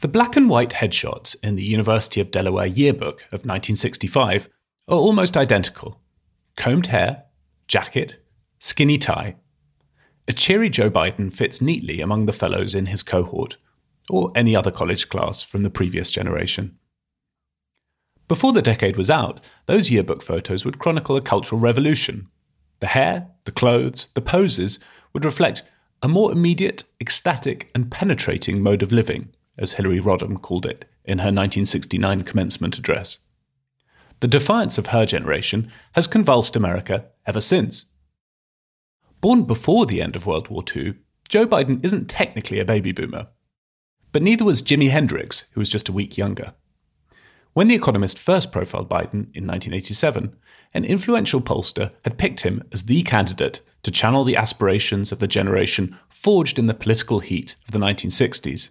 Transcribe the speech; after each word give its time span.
The 0.00 0.08
black 0.08 0.34
and 0.34 0.48
white 0.48 0.70
headshots 0.70 1.36
in 1.42 1.56
the 1.56 1.62
University 1.62 2.22
of 2.22 2.30
Delaware 2.30 2.64
yearbook 2.64 3.20
of 3.24 3.44
1965 3.44 4.48
are 4.88 4.96
almost 4.96 5.36
identical 5.36 6.00
combed 6.56 6.86
hair, 6.86 7.24
jacket, 7.68 8.16
skinny 8.58 8.96
tie. 8.96 9.36
A 10.26 10.32
cheery 10.32 10.70
Joe 10.70 10.90
Biden 10.90 11.30
fits 11.30 11.60
neatly 11.60 12.00
among 12.00 12.24
the 12.24 12.32
fellows 12.32 12.74
in 12.74 12.86
his 12.86 13.02
cohort, 13.02 13.58
or 14.08 14.32
any 14.34 14.56
other 14.56 14.70
college 14.70 15.10
class 15.10 15.42
from 15.42 15.64
the 15.64 15.70
previous 15.70 16.10
generation. 16.10 16.78
Before 18.26 18.54
the 18.54 18.62
decade 18.62 18.96
was 18.96 19.10
out, 19.10 19.44
those 19.66 19.90
yearbook 19.90 20.22
photos 20.22 20.64
would 20.64 20.78
chronicle 20.78 21.16
a 21.16 21.20
cultural 21.20 21.60
revolution. 21.60 22.28
The 22.80 22.88
hair, 22.88 23.28
the 23.44 23.52
clothes, 23.52 24.08
the 24.14 24.22
poses 24.22 24.78
would 25.12 25.26
reflect 25.26 25.62
a 26.02 26.08
more 26.08 26.32
immediate, 26.32 26.84
ecstatic, 27.02 27.70
and 27.74 27.90
penetrating 27.90 28.62
mode 28.62 28.82
of 28.82 28.92
living, 28.92 29.34
as 29.60 29.74
Hillary 29.74 30.00
Rodham 30.00 30.40
called 30.40 30.66
it 30.66 30.86
in 31.04 31.18
her 31.18 31.24
1969 31.24 32.22
commencement 32.22 32.78
address. 32.78 33.18
The 34.20 34.28
defiance 34.28 34.78
of 34.78 34.88
her 34.88 35.06
generation 35.06 35.70
has 35.94 36.06
convulsed 36.06 36.56
America 36.56 37.06
ever 37.26 37.40
since. 37.40 37.86
Born 39.20 39.44
before 39.44 39.86
the 39.86 40.02
end 40.02 40.16
of 40.16 40.26
World 40.26 40.48
War 40.48 40.64
II, 40.74 40.94
Joe 41.28 41.46
Biden 41.46 41.84
isn't 41.84 42.08
technically 42.08 42.58
a 42.58 42.64
baby 42.64 42.92
boomer. 42.92 43.28
But 44.12 44.22
neither 44.22 44.44
was 44.44 44.62
Jimi 44.62 44.90
Hendrix, 44.90 45.46
who 45.52 45.60
was 45.60 45.70
just 45.70 45.88
a 45.88 45.92
week 45.92 46.18
younger. 46.18 46.54
When 47.52 47.68
The 47.68 47.74
Economist 47.74 48.18
first 48.18 48.52
profiled 48.52 48.88
Biden 48.88 49.28
in 49.34 49.46
1987, 49.46 50.36
an 50.72 50.84
influential 50.84 51.40
pollster 51.40 51.92
had 52.04 52.18
picked 52.18 52.42
him 52.42 52.62
as 52.72 52.84
the 52.84 53.02
candidate 53.02 53.60
to 53.82 53.90
channel 53.90 54.24
the 54.24 54.36
aspirations 54.36 55.10
of 55.12 55.18
the 55.18 55.26
generation 55.26 55.96
forged 56.08 56.58
in 56.58 56.66
the 56.66 56.74
political 56.74 57.18
heat 57.18 57.56
of 57.64 57.72
the 57.72 57.78
1960s. 57.78 58.70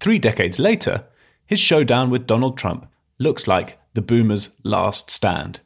Three 0.00 0.18
decades 0.18 0.58
later, 0.58 1.04
his 1.44 1.60
showdown 1.60 2.08
with 2.08 2.26
Donald 2.26 2.56
Trump 2.56 2.86
looks 3.18 3.46
like 3.46 3.78
the 3.92 4.00
boomers' 4.00 4.48
last 4.64 5.10
stand. 5.10 5.60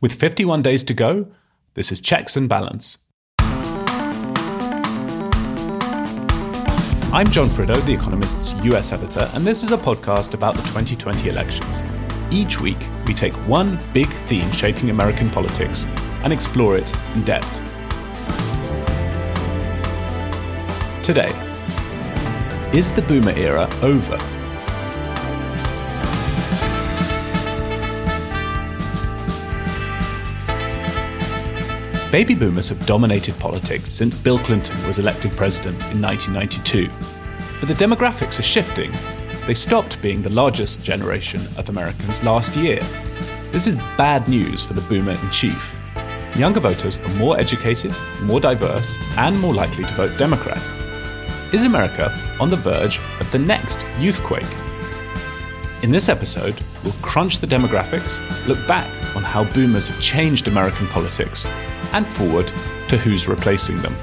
With 0.00 0.12
51 0.12 0.62
days 0.62 0.82
to 0.82 0.94
go, 0.94 1.28
this 1.74 1.92
is 1.92 2.00
Checks 2.00 2.36
and 2.36 2.48
Balance. 2.48 2.98
I'm 7.12 7.30
John 7.30 7.48
Prideaux, 7.50 7.80
The 7.82 7.94
Economist's 7.94 8.52
US 8.64 8.92
editor, 8.92 9.30
and 9.34 9.46
this 9.46 9.62
is 9.62 9.70
a 9.70 9.78
podcast 9.78 10.34
about 10.34 10.56
the 10.56 10.62
2020 10.62 11.28
elections. 11.28 11.84
Each 12.32 12.60
week, 12.60 12.84
we 13.06 13.14
take 13.14 13.34
one 13.46 13.78
big 13.94 14.08
theme 14.24 14.50
shaping 14.50 14.90
American 14.90 15.30
politics 15.30 15.86
and 16.24 16.32
explore 16.32 16.76
it 16.76 16.92
in 17.14 17.22
depth. 17.22 17.58
Today, 21.04 21.49
is 22.72 22.92
the 22.92 23.02
boomer 23.02 23.32
era 23.32 23.68
over? 23.82 24.16
Baby 32.12 32.36
boomers 32.36 32.68
have 32.68 32.84
dominated 32.86 33.36
politics 33.40 33.92
since 33.92 34.14
Bill 34.14 34.38
Clinton 34.38 34.86
was 34.86 35.00
elected 35.00 35.32
president 35.32 35.74
in 35.90 36.00
1992. 36.00 36.88
But 37.58 37.68
the 37.68 37.74
demographics 37.74 38.38
are 38.38 38.44
shifting. 38.44 38.92
They 39.46 39.54
stopped 39.54 40.00
being 40.00 40.22
the 40.22 40.30
largest 40.30 40.84
generation 40.84 41.40
of 41.58 41.70
Americans 41.70 42.22
last 42.22 42.54
year. 42.54 42.80
This 43.50 43.66
is 43.66 43.74
bad 43.96 44.28
news 44.28 44.64
for 44.64 44.74
the 44.74 44.82
boomer 44.82 45.12
in 45.12 45.30
chief. 45.30 45.76
Younger 46.36 46.60
voters 46.60 46.98
are 46.98 47.14
more 47.14 47.36
educated, 47.36 47.92
more 48.22 48.38
diverse, 48.38 48.96
and 49.16 49.36
more 49.40 49.54
likely 49.54 49.82
to 49.82 49.94
vote 49.94 50.16
Democrat. 50.16 50.79
Is 51.52 51.64
America 51.64 52.16
on 52.38 52.48
the 52.48 52.54
verge 52.54 53.00
of 53.18 53.28
the 53.32 53.38
next 53.38 53.80
youthquake? 53.98 54.48
In 55.82 55.90
this 55.90 56.08
episode, 56.08 56.54
we'll 56.84 56.92
crunch 57.02 57.38
the 57.38 57.46
demographics, 57.48 58.20
look 58.46 58.64
back 58.68 58.86
on 59.16 59.24
how 59.24 59.42
boomers 59.52 59.88
have 59.88 60.00
changed 60.00 60.46
American 60.46 60.86
politics, 60.86 61.48
and 61.92 62.06
forward 62.06 62.46
to 62.86 62.96
who's 62.96 63.26
replacing 63.26 63.78
them. 63.78 63.96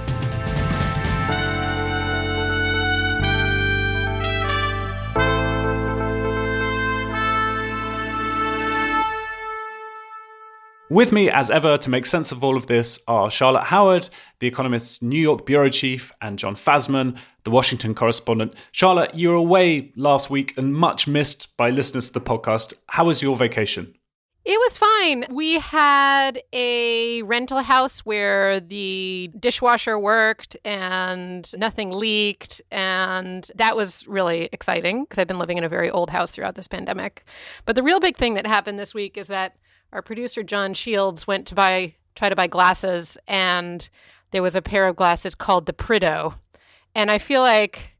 With 10.97 11.12
me, 11.12 11.30
as 11.30 11.52
ever, 11.52 11.78
to 11.78 11.91
make 11.91 12.08
sense 12.08 12.31
of 12.31 12.44
all 12.44 12.58
of 12.58 12.66
this 12.66 13.00
are 13.08 13.30
Charlotte 13.30 13.66
Howard, 13.66 14.09
The 14.40 14.47
Economist's 14.47 15.00
New 15.03 15.19
York 15.19 15.46
bureau 15.46 15.69
chief, 15.69 16.12
and 16.24 16.40
Jon 16.40 16.56
Fasman, 16.56 17.16
the 17.44 17.52
Washington 17.52 17.94
correspondent. 17.94 18.56
Charlotte, 18.72 19.13
you 19.13 19.30
were 19.30 19.36
away 19.36 19.91
last 19.96 20.31
week 20.31 20.57
and 20.57 20.74
much 20.74 21.07
missed 21.07 21.56
by 21.56 21.69
listeners 21.69 22.07
to 22.07 22.13
the 22.13 22.22
podcast. 22.22 22.74
How 22.88 23.06
was 23.06 23.22
your 23.22 23.36
vacation? 23.36 23.94
It 24.44 24.57
was 24.57 24.80
fine. 24.80 25.25
We 25.30 25.59
had 25.59 26.41
a 26.52 27.22
rental 27.22 27.62
house 27.62 28.00
where 28.00 28.59
the 28.59 29.30
dishwasher 29.40 30.00
worked 30.00 30.57
and 30.66 31.47
nothing 31.59 31.91
leaked. 31.91 32.59
And 32.72 33.52
that 33.53 33.75
was 33.75 34.07
really 34.07 34.50
exciting 34.52 35.03
because 35.03 35.19
I've 35.19 35.28
been 35.28 35.38
living 35.38 35.59
in 35.59 35.63
a 35.63 35.69
very 35.69 35.91
old 35.91 36.09
house 36.09 36.31
throughout 36.31 36.56
this 36.56 36.68
pandemic. 36.68 37.24
But 37.66 37.75
the 37.75 37.84
real 37.84 38.00
big 38.00 38.18
thing 38.18 38.34
that 38.34 38.47
happened 38.47 38.80
this 38.80 38.96
week 38.96 39.16
is 39.16 39.28
that 39.28 39.57
our 39.92 40.02
producer, 40.02 40.44
John 40.44 40.74
Shields, 40.74 41.28
went 41.28 41.48
to 41.48 41.56
buy, 41.56 41.96
try 42.16 42.30
to 42.30 42.36
buy 42.36 42.48
glasses, 42.48 43.18
and 43.28 43.88
there 44.31 44.44
was 44.44 44.56
a 44.56 44.62
pair 44.62 44.88
of 44.88 44.96
glasses 44.96 45.36
called 45.36 45.66
the 45.66 45.74
Prideaux. 45.74 46.36
And 46.96 47.12
I 47.12 47.18
feel 47.18 47.42
like, 47.42 47.96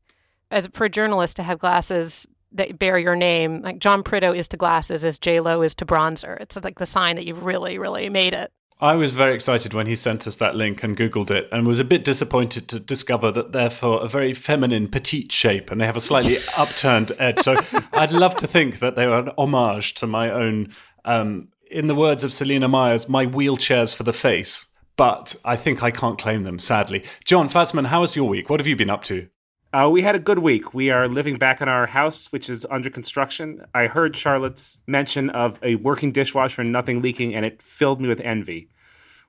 as 0.52 0.68
for 0.74 0.86
a 0.86 0.90
journalist 0.90 1.36
to 1.38 1.44
have 1.44 1.59
glasses 1.59 2.28
that 2.52 2.78
bear 2.78 2.98
your 2.98 3.16
name. 3.16 3.62
Like 3.62 3.80
John 3.80 4.03
Prideaux 4.03 4.34
is 4.34 4.48
to 4.50 4.58
glasses 4.58 5.03
as 5.03 5.18
J 5.18 5.40
Lo 5.40 5.62
is 5.62 5.75
to 5.75 5.86
bronzer. 5.86 6.40
It's 6.40 6.62
like 6.64 6.80
the 6.80 6.86
sign 6.86 7.16
that 7.16 7.25
you've 7.25 7.44
really, 7.44 7.78
really 7.78 8.09
made 8.09 8.34
it. 8.34 8.52
I 8.80 8.94
was 8.94 9.16
very 9.16 9.34
excited 9.34 9.74
when 9.74 9.88
he 9.88 9.96
sent 9.96 10.28
us 10.28 10.38
that 10.38 10.56
link 10.56 10.84
and 10.84 10.96
Googled 10.96 11.31
it 11.31 11.50
and 11.52 11.66
was 11.66 11.80
a 11.80 11.84
bit 11.84 12.04
disappointed 12.04 12.68
to 12.68 12.80
discover 12.80 13.31
that 13.31 13.52
they're 13.52 13.72
for 13.72 14.04
a 14.04 14.08
very 14.08 14.34
feminine, 14.34 14.88
petite 14.88 15.31
shape 15.31 15.72
and 15.72 15.81
they 15.81 15.86
have 15.88 15.98
a 15.98 16.02
slightly 16.02 16.38
upturned 16.58 17.12
edge. 17.18 17.40
So 17.40 17.58
I'd 17.94 18.12
love 18.12 18.36
to 18.36 18.48
think 18.48 18.78
that 18.80 18.96
they 18.96 19.08
were 19.08 19.18
an 19.18 19.31
homage 19.36 19.96
to 19.96 20.06
my 20.06 20.30
own, 20.30 20.74
um, 21.06 21.48
in 21.72 21.88
the 21.88 21.96
words 21.96 22.24
of 22.24 22.34
Selina 22.34 22.68
Myers, 22.68 23.10
my 23.10 23.26
wheelchairs 23.26 23.96
for 23.96 24.04
the 24.04 24.14
face. 24.14 24.68
But 24.96 25.36
I 25.46 25.56
think 25.56 25.84
I 25.84 25.92
can't 25.92 26.18
claim 26.18 26.44
them, 26.44 26.60
sadly. 26.60 27.04
Jon 27.24 27.48
Fasman, 27.48 27.88
how 27.88 28.02
was 28.02 28.16
your 28.16 28.28
week? 28.28 28.50
What 28.50 28.60
have 28.60 28.68
you 28.68 28.76
been 28.76 28.90
up 28.90 29.04
to? 29.04 29.28
Uh, 29.74 29.90
we 29.92 30.02
had 30.02 30.16
a 30.16 30.20
good 30.20 30.40
week. 30.40 30.74
We 30.74 30.90
are 30.90 31.08
living 31.08 31.38
back 31.38 31.62
in 31.62 31.68
our 31.68 31.86
house, 31.86 32.32
which 32.32 32.50
is 32.50 32.66
under 32.72 32.90
construction. 32.90 33.64
I 33.76 33.88
heard 33.88 34.16
Charlotte's 34.16 34.80
mention 34.88 35.30
of 35.30 35.60
a 35.62 35.76
working 35.76 36.12
dishwasher 36.12 36.62
and 36.62 36.72
nothing 36.72 37.02
leaking, 37.02 37.36
and 37.36 37.46
it 37.46 37.62
filled 37.62 38.02
me 38.02 38.08
with 38.08 38.22
envy. 38.22 38.70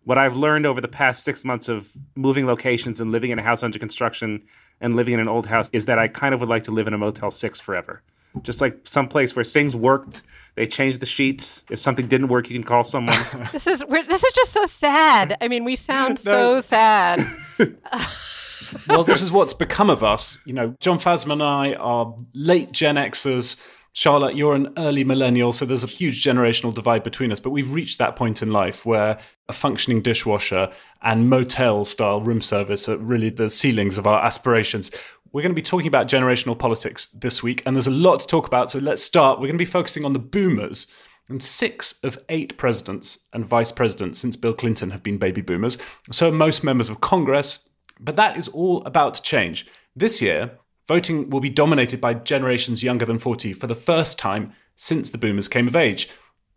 What 0.05 0.17
I've 0.17 0.37
learned 0.37 0.65
over 0.65 0.81
the 0.81 0.89
past 0.89 1.25
six 1.25 1.45
months 1.45 1.69
of 1.69 1.91
moving 2.15 2.47
locations 2.47 3.01
and 3.01 3.13
living 3.13 3.31
in 3.31 3.39
a 3.39 3.43
house 3.43 3.63
under 3.63 3.79
construction 3.79 4.45
and 4.81 4.97
living 4.97 5.13
in 5.15 5.21
an 5.21 5.29
old 5.29 5.47
house 5.47 5.69
is 5.73 5.87
that 5.87 5.99
I 5.99 6.09
kind 6.09 6.33
of 6.33 6.41
would 6.41 6.49
like 6.49 6.63
to 6.63 6.71
live 6.71 6.87
in 6.87 6.95
a 6.95 6.99
Motel 6.99 7.31
6 7.31 7.61
forever. 7.61 8.03
Just 8.43 8.61
like 8.61 8.79
some 8.85 9.09
place 9.09 9.35
where 9.35 9.45
things 9.45 9.75
worked, 9.75 10.23
they 10.59 10.67
changed 10.67 10.99
the 10.99 11.07
sheets. 11.07 11.63
If 11.71 11.79
something 11.79 12.09
didn't 12.09 12.27
work, 12.27 12.51
you 12.51 12.57
can 12.57 12.65
call 12.65 12.83
someone. 12.83 13.17
this 13.53 13.69
is 13.69 13.85
this 13.89 14.25
is 14.25 14.33
just 14.33 14.53
so 14.53 14.67
sad. 14.67 15.37
I 15.41 15.47
mean, 15.47 15.63
we 15.65 15.77
sound 15.77 16.21
no. 16.25 16.33
so 16.33 16.61
sad. 16.61 17.21
well, 18.89 19.05
this 19.05 19.23
is 19.23 19.31
what's 19.31 19.55
become 19.55 19.89
of 19.89 20.03
us. 20.03 20.37
You 20.47 20.55
know, 20.55 20.75
Jon 20.81 20.99
Fasman 20.99 21.35
and 21.35 21.43
I 21.45 21.75
are 21.75 22.13
late 22.35 22.73
Gen 22.73 22.97
Xers. 22.97 23.57
Charlotte, 23.93 24.37
you're 24.37 24.55
an 24.55 24.73
early 24.77 25.03
millennial, 25.03 25.53
so 25.53 25.65
there's 25.65 25.83
a 25.83 25.89
huge 25.89 26.23
generational 26.23 26.75
divide 26.75 27.03
between 27.03 27.33
us. 27.33 27.41
But 27.41 27.51
we've 27.51 27.73
reached 27.73 27.99
that 27.99 28.17
point 28.17 28.43
in 28.43 28.53
life 28.53 28.85
where 28.85 29.19
a 29.49 29.53
functioning 29.53 30.03
dishwasher 30.03 30.71
and 31.03 31.29
motel 31.29 31.85
style 31.85 32.21
room 32.21 32.41
service 32.41 32.89
are 32.89 32.97
really 32.97 33.31
the 33.31 33.49
ceilings 33.49 33.97
of 33.97 34.07
our 34.07 34.25
aspirations. 34.25 34.91
We're 35.33 35.43
going 35.43 35.53
to 35.53 35.57
be 35.57 35.63
talking 35.63 35.89
about 35.89 36.09
generational 36.09 36.59
politics 36.59 37.07
this 37.07 37.43
week, 37.43 37.63
and 37.67 37.77
there's 37.77 37.87
a 37.87 37.91
lot 37.91 38.21
to 38.21 38.27
talk 38.27 38.47
about. 38.47 38.71
So 38.71 38.79
let's 38.79 39.03
start. 39.03 39.39
We're 39.39 39.49
going 39.49 39.59
to 39.59 39.59
be 39.59 39.65
focusing 39.67 40.05
on 40.05 40.15
the 40.15 40.19
boomers. 40.19 40.87
And 41.29 41.43
six 41.43 41.95
of 42.03 42.19
eight 42.31 42.57
presidents 42.57 43.19
and 43.35 43.45
vice 43.45 43.71
presidents 43.71 44.19
since 44.19 44.37
Bill 44.37 44.55
Clinton 44.55 44.91
have 44.91 45.03
been 45.03 45.19
baby 45.19 45.43
boomers. 45.43 45.77
So 46.11 46.31
most 46.31 46.65
members 46.65 46.89
of 46.89 47.03
Congress, 47.03 47.69
but 48.01 48.17
that 48.17 48.39
is 48.39 48.49
all 48.49 48.83
about 48.85 49.15
to 49.15 49.23
change. 49.23 49.67
This 49.95 50.23
year, 50.23 50.53
voting 50.87 51.29
will 51.29 51.41
be 51.41 51.51
dominated 51.51 52.01
by 52.01 52.15
generations 52.15 52.83
younger 52.83 53.05
than 53.05 53.19
40 53.19 53.53
for 53.53 53.67
the 53.67 53.75
first 53.75 54.19
time 54.19 54.55
since 54.75 55.11
the 55.11 55.19
boomers 55.19 55.49
came 55.49 55.69
of 55.69 55.77
age. 55.77 56.09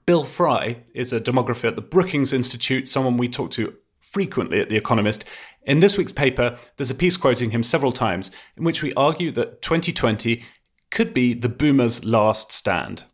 Bill 0.05 0.23
Frey 0.23 0.83
is 0.93 1.11
a 1.11 1.19
demographer 1.19 1.67
at 1.67 1.75
the 1.75 1.81
Brookings 1.81 2.31
Institute, 2.31 2.87
someone 2.87 3.17
we 3.17 3.27
talk 3.27 3.51
to 3.51 3.75
frequently 4.11 4.59
at 4.59 4.69
The 4.69 4.77
Economist. 4.77 5.25
In 5.63 5.79
this 5.79 5.97
week's 5.97 6.11
paper, 6.11 6.57
there's 6.75 6.91
a 6.91 6.95
piece 6.95 7.17
quoting 7.17 7.51
him 7.51 7.63
several 7.63 7.91
times 7.91 8.29
in 8.57 8.63
which 8.63 8.83
we 8.83 8.93
argue 8.93 9.31
that 9.31 9.61
2020 9.61 10.43
could 10.89 11.13
be 11.13 11.33
the 11.33 11.49
boomers' 11.49 12.03
last 12.03 12.51
stand. 12.51 13.05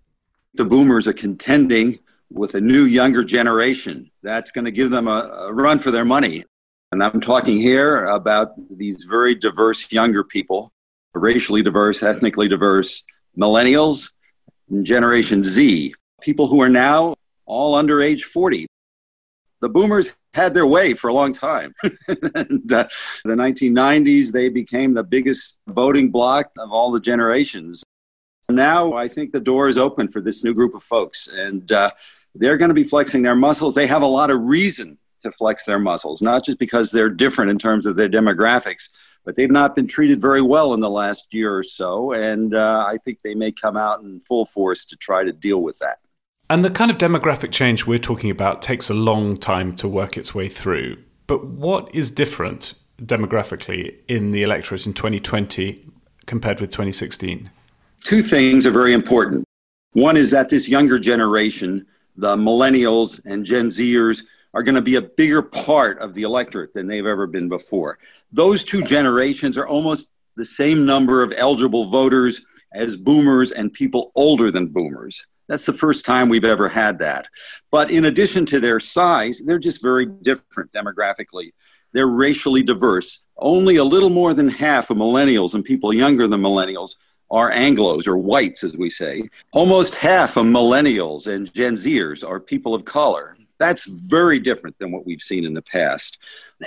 The 0.56 0.66
boomers 0.66 1.08
are 1.08 1.14
contending 1.14 2.00
with 2.30 2.56
a 2.56 2.62
new 2.62 2.84
younger 2.84 3.24
generation 3.24 4.10
that's 4.24 4.52
going 4.52 4.66
to 4.66 4.72
give 4.72 4.90
them 4.90 5.08
a, 5.08 5.48
a 5.48 5.54
run 5.54 5.80
for 5.80 5.92
their 5.92 6.06
money. 6.06 6.44
And 6.92 7.04
I'm 7.04 7.22
talking 7.22 7.58
here 7.58 8.06
about 8.06 8.54
these 8.76 9.04
very 9.04 9.36
diverse 9.36 9.92
younger 9.92 10.24
people 10.24 10.72
racially 11.14 11.62
diverse, 11.62 12.04
ethnically 12.04 12.48
diverse, 12.48 13.04
millennials, 13.38 14.12
and 14.70 14.86
Generation 14.86 15.44
Z, 15.44 15.94
people 16.22 16.48
who 16.48 16.62
are 16.62 16.70
now 16.70 17.16
all 17.46 17.76
under 17.76 18.02
age 18.02 18.26
40. 18.26 18.68
The 19.62 19.70
boomers 19.70 20.16
had 20.38 20.54
their 20.54 20.68
way 20.68 20.94
for 20.94 21.10
a 21.10 21.13
long 21.13 21.34
time. 21.34 21.74
and, 21.84 22.72
uh, 22.72 22.88
the 23.25 23.36
1990s, 23.36 24.31
they 24.31 24.50
became 24.50 24.94
the 24.94 25.04
biggest 25.04 25.60
voting 25.68 26.10
bloc 26.12 26.51
of 26.57 26.72
all 26.72 26.92
the 26.92 27.00
generations. 27.00 27.84
Now, 28.50 28.94
I 28.94 29.07
think 29.10 29.34
the 29.34 29.42
door 29.42 29.68
is 29.68 29.78
open 29.78 30.07
for 30.07 30.22
this 30.22 30.44
new 30.44 30.54
group 30.54 30.74
of 30.74 30.84
folks, 30.84 31.28
and 31.28 31.69
uh, 31.72 31.92
they're 32.34 32.57
going 32.57 32.69
to 32.69 32.75
be 32.75 32.86
flexing 32.86 33.24
their 33.24 33.36
muscles. 33.36 33.75
They 33.75 33.88
have 33.88 34.04
a 34.04 34.07
lot 34.07 34.31
of 34.31 34.39
reason 34.42 34.98
to 35.24 35.31
flex 35.31 35.66
their 35.66 35.80
muscles, 35.80 36.22
not 36.22 36.45
just 36.45 36.60
because 36.60 36.92
they're 36.92 37.10
different 37.10 37.51
in 37.51 37.57
terms 37.57 37.86
of 37.86 37.95
their 37.95 38.07
demographics, 38.07 38.89
but 39.25 39.36
they've 39.36 39.51
not 39.51 39.75
been 39.75 39.88
treated 39.88 40.22
very 40.22 40.42
well 40.42 40.74
in 40.74 40.80
the 40.80 40.89
last 40.89 41.34
year 41.34 41.54
or 41.54 41.63
so. 41.63 42.13
And 42.13 42.56
uh, 42.56 42.86
I 42.88 42.98
think 43.04 43.22
they 43.22 43.36
may 43.36 43.51
come 43.51 43.75
out 43.75 44.01
in 44.01 44.22
full 44.22 44.45
force 44.45 44.86
to 44.86 44.95
try 44.95 45.24
to 45.24 45.34
deal 45.34 45.62
with 45.62 45.80
that. 45.80 45.98
And 46.50 46.64
the 46.64 46.70
kind 46.70 46.90
of 46.90 46.98
demographic 46.98 47.52
change 47.52 47.86
we're 47.86 47.98
talking 47.98 48.32
about 48.32 48.62
takes 48.62 48.90
a 48.90 48.94
long 48.94 49.36
time 49.36 49.76
to 49.76 49.88
work 49.88 50.16
its 50.16 50.34
way 50.34 50.48
through. 50.48 50.98
But 51.28 51.46
what 51.46 51.94
is 51.94 52.10
different 52.10 52.74
demographically 53.02 53.96
in 54.08 54.32
the 54.32 54.44
electorate 54.44 54.88
in 54.88 54.94
2020 54.94 55.86
compared 56.26 56.62
with 56.62 56.72
2016? 56.72 57.52
Two 58.06 58.22
things 58.22 58.66
are 58.66 58.72
very 58.72 58.94
important. 58.94 59.44
One 59.92 60.16
is 60.16 60.32
that 60.32 60.50
this 60.50 60.70
younger 60.70 61.00
generation, 61.00 61.86
the 62.16 62.38
millennials 62.38 63.20
and 63.26 63.44
Gen 63.44 63.68
Zers, 63.68 64.24
are 64.54 64.64
going 64.64 64.76
to 64.76 64.82
be 64.82 64.96
a 64.96 65.02
bigger 65.02 65.42
part 65.42 66.00
of 66.00 66.14
the 66.14 66.24
electorate 66.24 66.72
than 66.72 66.88
they've 66.88 67.06
ever 67.06 67.28
been 67.28 67.50
before. 67.50 68.00
Those 68.32 68.64
two 68.64 68.82
generations 68.84 69.58
are 69.58 69.68
almost 69.68 70.12
the 70.38 70.46
same 70.46 70.86
number 70.86 71.24
of 71.24 71.34
eligible 71.36 71.90
voters 71.90 72.46
as 72.74 72.96
boomers 72.96 73.52
and 73.52 73.74
people 73.74 74.14
older 74.16 74.50
than 74.50 74.68
boomers. 74.68 75.26
That's 75.48 75.66
the 75.66 75.74
first 75.74 76.06
time 76.06 76.30
we've 76.30 76.44
ever 76.44 76.68
had 76.68 77.00
that. 77.00 77.28
But 77.72 77.90
in 77.92 78.06
addition 78.06 78.46
to 78.48 78.60
their 78.60 78.80
size, 78.80 79.42
they're 79.46 79.60
just 79.60 79.82
very 79.82 80.06
different 80.06 80.72
demographically. 80.74 81.52
They're 81.94 82.08
racially 82.08 82.64
diverse. 82.64 83.28
Only 83.38 83.78
a 83.78 83.84
little 83.84 84.10
more 84.10 84.34
than 84.34 84.50
half 84.50 84.90
of 84.90 84.98
millennials 84.98 85.54
and 85.54 85.64
people 85.64 85.94
younger 85.94 86.28
than 86.28 86.42
millennials 86.42 86.96
are 87.30 87.52
Anglos 87.52 88.08
or 88.08 88.18
whites, 88.18 88.64
as 88.64 88.76
we 88.76 88.90
say. 88.90 89.30
Almost 89.54 89.96
half 89.96 90.38
of 90.38 90.46
millennials 90.46 91.28
and 91.28 91.52
Gen 91.54 91.74
Zers 91.74 92.28
are 92.28 92.40
people 92.40 92.74
of 92.74 92.86
color. 92.86 93.38
That's 93.58 93.88
very 93.88 94.40
different 94.40 94.78
than 94.80 94.92
what 94.92 95.06
we've 95.06 95.22
seen 95.22 95.44
in 95.44 95.54
the 95.54 95.62
past. 95.62 96.20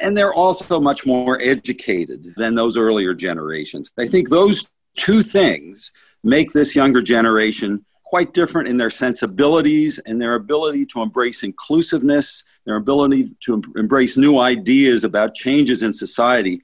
And 0.03 0.17
they're 0.17 0.35
also 0.35 0.81
much 0.81 1.07
more 1.07 1.41
educated 1.41 2.35
than 2.37 2.55
those 2.55 2.77
earlier 2.77 3.15
generations. 3.15 3.91
I 3.99 4.09
think 4.09 4.29
those 4.29 4.69
two 4.97 5.23
things 5.23 5.93
make 6.23 6.53
this 6.53 6.75
younger 6.75 7.01
generation 7.01 7.85
quite 8.11 8.35
different 8.35 8.67
in 8.67 8.77
their 8.77 8.91
sensibilities 8.91 10.01
and 10.01 10.21
their 10.21 10.35
ability 10.35 10.85
to 10.85 11.01
embrace 11.01 11.45
inclusiveness, 11.45 12.43
their 12.67 12.75
ability 12.75 13.31
to 13.39 13.55
em- 13.55 13.73
embrace 13.77 14.17
new 14.17 14.41
ideas 14.41 15.05
about 15.05 15.33
changes 15.33 15.85
in 15.85 15.93
society. 15.93 16.61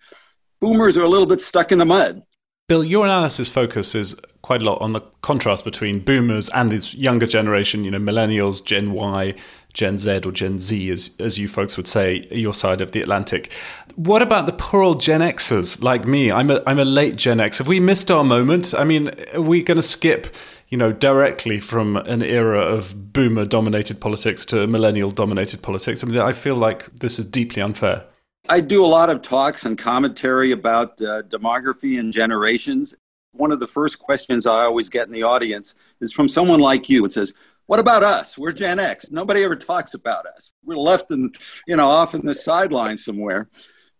Boomers 0.61 0.97
are 0.97 1.05
a 1.05 1.09
little 1.09 1.31
bit 1.35 1.41
stuck 1.41 1.71
in 1.71 1.79
the 1.79 1.85
mud. 1.85 2.21
Bill, 2.69 2.83
your 2.83 3.05
analysis 3.05 3.49
focuses 3.49 4.17
quite 4.43 4.61
a 4.61 4.65
lot 4.65 4.81
on 4.81 4.93
the 4.93 5.01
contrast 5.23 5.63
between 5.63 6.01
boomers 6.01 6.49
and 6.49 6.73
this 6.73 6.95
younger 6.95 7.27
generation, 7.27 7.85
you 7.85 7.93
know, 7.93 7.99
millennials, 7.99 8.65
Gen 8.65 8.91
Y, 8.91 9.33
Gen 9.73 9.99
Z 9.99 10.23
or 10.25 10.33
Gen 10.33 10.59
Z, 10.59 10.91
as, 10.91 11.13
as 11.21 11.39
you 11.39 11.47
folks 11.47 11.77
would 11.77 11.87
say, 11.87 12.27
your 12.33 12.55
side 12.55 12.81
of 12.81 12.91
the 12.91 13.01
Atlantic. 13.01 13.53
What 13.95 14.21
about 14.21 14.47
the 14.47 14.53
poor 14.53 14.83
old 14.83 15.01
Gen 15.01 15.21
Xers 15.21 15.81
like 15.81 16.07
me? 16.07 16.33
I'm 16.33 16.51
a, 16.51 16.61
I'm 16.67 16.81
a 16.81 16.85
late 16.85 17.15
Gen 17.15 17.39
X. 17.39 17.59
Have 17.59 17.69
we 17.69 17.79
missed 17.79 18.11
our 18.11 18.25
moment? 18.25 18.75
I 18.77 18.83
mean, 18.83 19.11
are 19.33 19.41
we 19.41 19.63
going 19.63 19.77
to 19.77 19.83
skip, 19.83 20.35
you 20.69 20.79
know, 20.79 20.93
directly 20.93 21.59
from 21.59 21.97
an 21.97 22.23
era 22.23 22.61
of 22.61 23.13
boomer 23.13 23.45
dominated 23.45 24.01
politics 24.01 24.45
to 24.47 24.67
millennial 24.67 25.11
dominated 25.11 25.63
politics? 25.63 26.03
I 26.03 26.07
mean, 26.07 26.19
I 26.19 26.33
feel 26.33 26.57
like 26.57 26.93
this 26.95 27.19
is 27.19 27.25
deeply 27.25 27.63
unfair. 27.63 28.05
I 28.49 28.61
do 28.61 28.85
a 28.85 28.87
lot 28.87 29.11
of 29.11 29.23
talks 29.23 29.65
and 29.65 29.77
commentary 29.77 30.53
about 30.53 31.01
uh, 31.01 31.23
demography 31.23 31.99
and 31.99 32.13
generations. 32.13 32.95
One 33.33 33.53
of 33.53 33.61
the 33.61 33.67
first 33.67 33.99
questions 33.99 34.47
I 34.47 34.65
always 34.65 34.89
get 34.89 35.07
in 35.07 35.13
the 35.13 35.25
audience 35.25 35.75
is 36.01 36.13
from 36.13 36.29
someone 36.29 36.61
like 36.61 36.89
you. 36.89 37.05
It 37.05 37.13
says, 37.13 37.35
what 37.67 37.81
about 37.81 38.05
us? 38.05 38.39
We're 38.39 38.53
Gen 38.53 38.79
X. 38.79 39.11
Nobody 39.11 39.43
ever 39.43 39.57
talks 39.57 39.95
about 39.95 40.27
us. 40.27 40.53
We're 40.65 40.77
left 40.77 41.11
in, 41.11 41.33
you 41.67 41.77
know, 41.77 41.87
off 41.87 42.15
in 42.15 42.25
the 42.25 42.35
sideline 42.35 42.97
somewhere. 42.97 43.49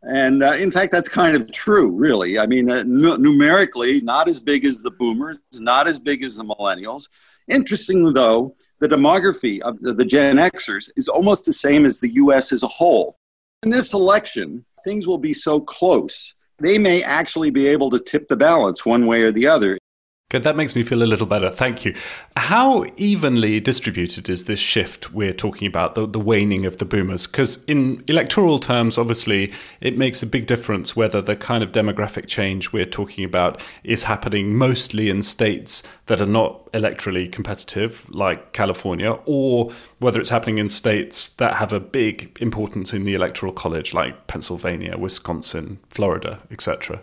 And 0.09 0.43
uh, 0.43 0.53
in 0.53 0.71
fact, 0.71 0.93
that's 0.93 1.09
kind 1.09 1.37
of 1.37 1.51
true, 1.51 1.91
really. 1.91 2.39
I 2.39 2.47
mean, 2.47 2.71
uh, 2.71 2.77
n- 2.77 3.21
numerically, 3.21 4.01
not 4.01 4.29
as 4.29 4.39
big 4.39 4.65
as 4.65 4.83
the 4.83 4.93
boomers, 4.93 5.39
not 5.53 5.89
as 5.89 5.99
big 5.99 6.23
as 6.23 6.37
the 6.37 6.45
millennials. 6.45 7.09
Interestingly, 7.49 8.13
though, 8.13 8.55
the 8.79 8.89
demography 8.89 9.61
of 9.61 9.81
the, 9.81 9.93
the 9.93 10.05
Gen 10.05 10.37
Xers 10.37 10.91
is 10.97 11.09
almost 11.09 11.45
the 11.45 11.53
same 11.53 11.85
as 11.85 11.99
the 11.99 12.11
US 12.15 12.53
as 12.53 12.63
a 12.63 12.69
whole. 12.69 13.19
In 13.65 13.71
this 13.71 13.95
election, 13.95 14.65
things 14.85 15.07
will 15.07 15.19
be 15.19 15.33
so 15.33 15.61
close, 15.61 16.35
they 16.59 16.79
may 16.79 17.03
actually 17.03 17.51
be 17.51 17.67
able 17.67 17.91
to 17.91 17.99
tip 17.99 18.29
the 18.29 18.37
balance 18.37 18.87
one 18.87 19.07
way 19.07 19.23
or 19.23 19.33
the 19.33 19.47
other. 19.47 19.79
Good, 20.29 20.43
that 20.43 20.57
makes 20.57 20.75
me 20.75 20.83
feel 20.83 21.05
a 21.05 21.07
little 21.07 21.25
better. 21.25 21.51
Thank 21.51 21.85
you. 21.85 21.95
How 22.37 22.85
evenly 22.97 23.61
distributed 23.61 24.29
is 24.29 24.47
this 24.47 24.59
shift 24.59 25.13
we're 25.13 25.33
talking 25.33 25.69
about, 25.69 25.95
the, 25.95 26.05
the 26.05 26.19
waning 26.19 26.67
of 26.67 26.79
the 26.79 26.85
boomers? 26.85 27.29
Because 27.29 27.63
in 27.67 28.03
electoral 28.09 28.59
terms, 28.59 28.99
obviously, 28.99 29.53
it 29.81 29.97
makes 29.97 30.25
a 30.25 30.27
big 30.27 30.49
difference 30.49 30.97
whether 30.97 31.23
the 31.23 31.37
kind 31.37 31.63
of 31.63 31.71
demographic 31.71 32.27
change 32.27 32.73
we're 32.73 32.85
talking 32.85 33.25
about 33.25 33.63
is 33.85 34.03
happening 34.03 34.57
mostly 34.57 35.11
in 35.11 35.23
states 35.23 35.85
that 36.07 36.21
are 36.21 36.27
not 36.27 36.73
electorally 36.73 37.31
competitive, 37.31 38.05
like 38.09 38.53
California, 38.53 39.13
or 39.27 39.71
whether 40.01 40.21
it's 40.21 40.31
happening 40.31 40.59
in 40.59 40.69
states 40.69 41.29
that 41.29 41.55
have 41.55 41.73
a 41.73 41.79
big 41.79 42.37
importance 42.41 42.93
in 42.93 43.05
the 43.05 43.15
electoral 43.15 43.53
college, 43.53 43.95
like 43.95 44.27
Pennsylvania, 44.27 44.99
Wisconsin, 44.99 45.79
Florida, 45.89 46.41
etc. 46.51 47.01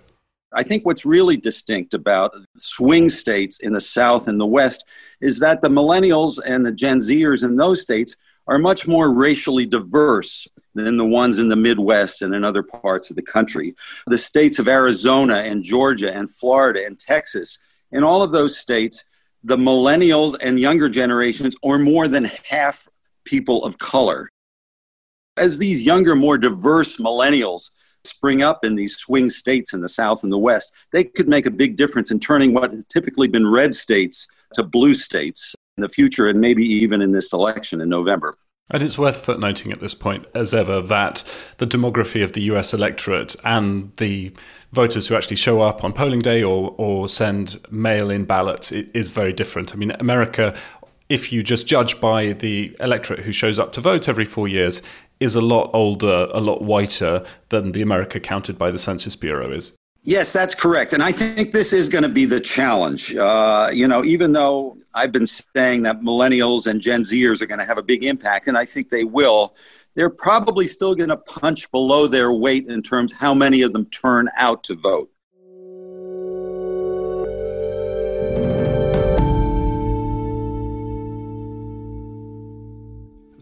I 0.56 0.64
think 0.64 0.86
what's 0.86 1.06
really 1.06 1.38
distinct 1.38 1.94
about 1.94 2.36
swing 2.58 3.10
states 3.10 3.60
in 3.60 3.74
the 3.74 3.82
South 3.82 4.28
and 4.28 4.40
the 4.40 4.46
West 4.46 4.86
is 5.20 5.40
that 5.40 5.62
the 5.62 5.70
millennials 5.70 6.40
and 6.46 6.66
the 6.66 6.72
Gen 6.72 7.00
Zers 7.00 7.44
in 7.44 7.56
those 7.56 7.82
states 7.82 8.16
are 8.48 8.60
much 8.60 8.88
more 8.88 9.12
racially 9.14 9.66
diverse 9.66 10.48
than 10.76 10.98
the 10.98 11.06
ones 11.06 11.38
in 11.38 11.50
the 11.50 11.56
Midwest 11.56 12.22
and 12.22 12.36
in 12.36 12.44
other 12.44 12.64
parts 12.64 13.10
of 13.10 13.16
the 13.16 13.22
country. 13.22 13.76
The 14.08 14.18
states 14.18 14.60
of 14.60 14.68
Arizona 14.68 15.38
and 15.38 15.64
Georgia 15.64 16.14
and 16.14 16.30
Florida 16.30 16.86
and 16.86 17.00
Texas, 17.00 17.58
in 17.92 18.04
all 18.04 18.22
of 18.22 18.32
those 18.32 18.58
states, 18.58 19.06
the 19.44 19.58
millennials 19.58 20.36
and 20.42 20.60
younger 20.60 20.90
generations 20.90 21.56
are 21.64 21.80
more 21.80 22.08
than 22.08 22.30
half 22.48 22.88
people 23.24 23.64
of 23.64 23.78
color. 23.78 24.30
As 25.38 25.58
these 25.58 25.82
younger, 25.82 26.16
more 26.16 26.38
diverse 26.38 26.98
millennials 26.98 27.72
spring 28.06 28.42
up 28.42 28.66
in 28.66 28.76
these 28.76 28.96
swing 28.96 29.30
states 29.30 29.74
in 29.74 29.82
the 29.82 29.90
South 29.90 30.24
and 30.24 30.32
the 30.32 30.38
West, 30.38 30.74
they 30.92 31.04
could 31.04 31.28
make 31.28 31.46
a 31.46 31.52
big 31.52 31.78
difference 31.78 32.12
in 32.12 32.20
turning 32.20 32.54
what 32.54 32.72
has 32.72 32.86
typically 32.86 33.28
been 33.28 33.48
red 33.48 33.74
states 33.74 34.28
to 34.54 34.64
blue 34.64 34.94
states 34.94 35.56
in 35.78 35.82
the 35.82 35.90
future 35.90 36.28
and 36.28 36.40
maybe 36.40 36.66
even 36.66 37.02
in 37.02 37.12
this 37.12 37.34
election 37.34 37.82
in 37.82 37.90
November. 37.90 38.36
And 38.70 38.82
it's 38.82 38.98
worth 38.98 39.26
footnoting 39.26 39.72
at 39.72 39.82
this 39.82 39.94
point, 39.94 40.26
as 40.34 40.54
ever, 40.54 40.82
that 40.82 41.24
the 41.58 41.68
demography 41.68 42.24
of 42.24 42.32
the 42.32 42.42
US 42.44 42.74
electorate 42.74 43.36
and 43.44 43.94
the 43.98 44.32
voters 44.72 45.08
who 45.08 45.16
actually 45.16 45.36
show 45.36 45.62
up 45.62 45.84
on 45.84 45.94
polling 45.94 46.22
day 46.22 46.44
or, 46.44 46.74
or 46.78 47.10
send 47.10 47.58
mail 47.70 48.10
in 48.10 48.26
ballots 48.26 48.72
is 48.72 49.10
very 49.10 49.34
different. 49.34 49.74
I 49.74 49.76
mean, 49.76 49.92
America, 50.00 50.56
if 51.10 51.32
you 51.32 51.44
just 51.44 51.68
judge 51.68 52.00
by 52.00 52.34
the 52.34 52.76
electorate 52.80 53.20
who 53.20 53.32
shows 53.32 53.60
up 53.60 53.74
to 53.74 53.82
vote 53.82 54.08
every 54.08 54.26
four 54.26 54.48
years, 54.48 54.82
is 55.24 55.36
a 55.36 55.42
lot 55.42 55.72
older, 55.74 56.28
a 56.34 56.40
lot 56.40 56.62
whiter 56.62 57.26
than 57.50 57.72
the 57.72 57.82
America 57.82 58.20
counted 58.20 58.58
by 58.58 58.70
the 58.72 58.78
Census 58.78 59.16
Bureau 59.16 59.52
is. 59.52 59.76
Yes, 60.06 60.34
that's 60.34 60.54
correct. 60.54 60.92
And 60.92 61.02
I 61.02 61.14
think 61.14 61.54
this 61.54 61.72
is 61.72 61.88
going 61.88 62.04
to 62.04 62.10
be 62.10 62.26
the 62.26 62.42
challenge. 62.42 63.16
Uh, 63.16 63.70
you 63.72 63.88
know, 63.88 64.04
even 64.04 64.34
though 64.34 64.78
I've 64.94 65.14
been 65.14 65.26
saying 65.26 65.84
that 65.84 66.02
millennials 66.02 66.68
and 66.68 66.82
Gen 66.82 67.04
Zers 67.04 67.42
are 67.42 67.46
going 67.46 67.60
to 67.60 67.66
have 67.66 67.78
a 67.78 67.84
big 67.84 68.04
impact, 68.04 68.50
and 68.50 68.58
I 68.58 68.66
think 68.66 68.90
they 68.90 69.06
will, 69.06 69.56
they're 69.96 70.10
probably 70.10 70.68
still 70.68 70.94
going 70.94 71.10
to 71.10 71.18
punch 71.18 71.72
below 71.72 72.08
their 72.08 72.34
weight 72.34 72.68
in 72.68 72.82
terms 72.84 73.14
how 73.14 73.34
many 73.34 73.62
of 73.62 73.72
them 73.72 73.86
turn 73.86 74.30
out 74.36 74.62
to 74.66 74.76
vote. 74.76 75.10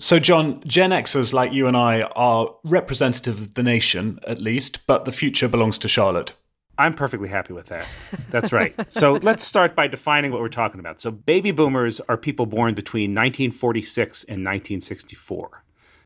So, 0.02 0.18
John, 0.18 0.64
Gen 0.66 0.90
Xers 0.90 1.32
like 1.32 1.54
you 1.54 1.68
and 1.68 1.78
I 1.78 2.02
are 2.16 2.56
representative 2.64 3.40
of 3.40 3.54
the 3.54 3.62
nation, 3.62 4.20
at 4.26 4.42
least, 4.42 4.80
but 4.88 5.06
the 5.06 5.12
future 5.12 5.48
belongs 5.48 5.78
to 5.78 5.88
Charlotte. 5.88 6.34
I'm 6.80 6.96
perfectly 6.96 7.30
happy 7.30 7.54
with 7.54 7.68
that. 7.68 7.86
That's 8.32 8.52
right. 8.52 8.74
so 8.92 9.14
let's 9.22 9.44
start 9.44 9.76
by 9.76 9.86
defining 9.86 10.32
what 10.32 10.42
we're 10.42 10.50
talking 10.50 10.80
about. 10.80 11.00
So, 11.00 11.12
baby 11.12 11.52
boomers 11.52 12.00
are 12.10 12.18
people 12.18 12.48
born 12.48 12.74
between 12.74 13.12
1946 13.12 14.24
and 14.24 14.44
1964. 14.44 15.64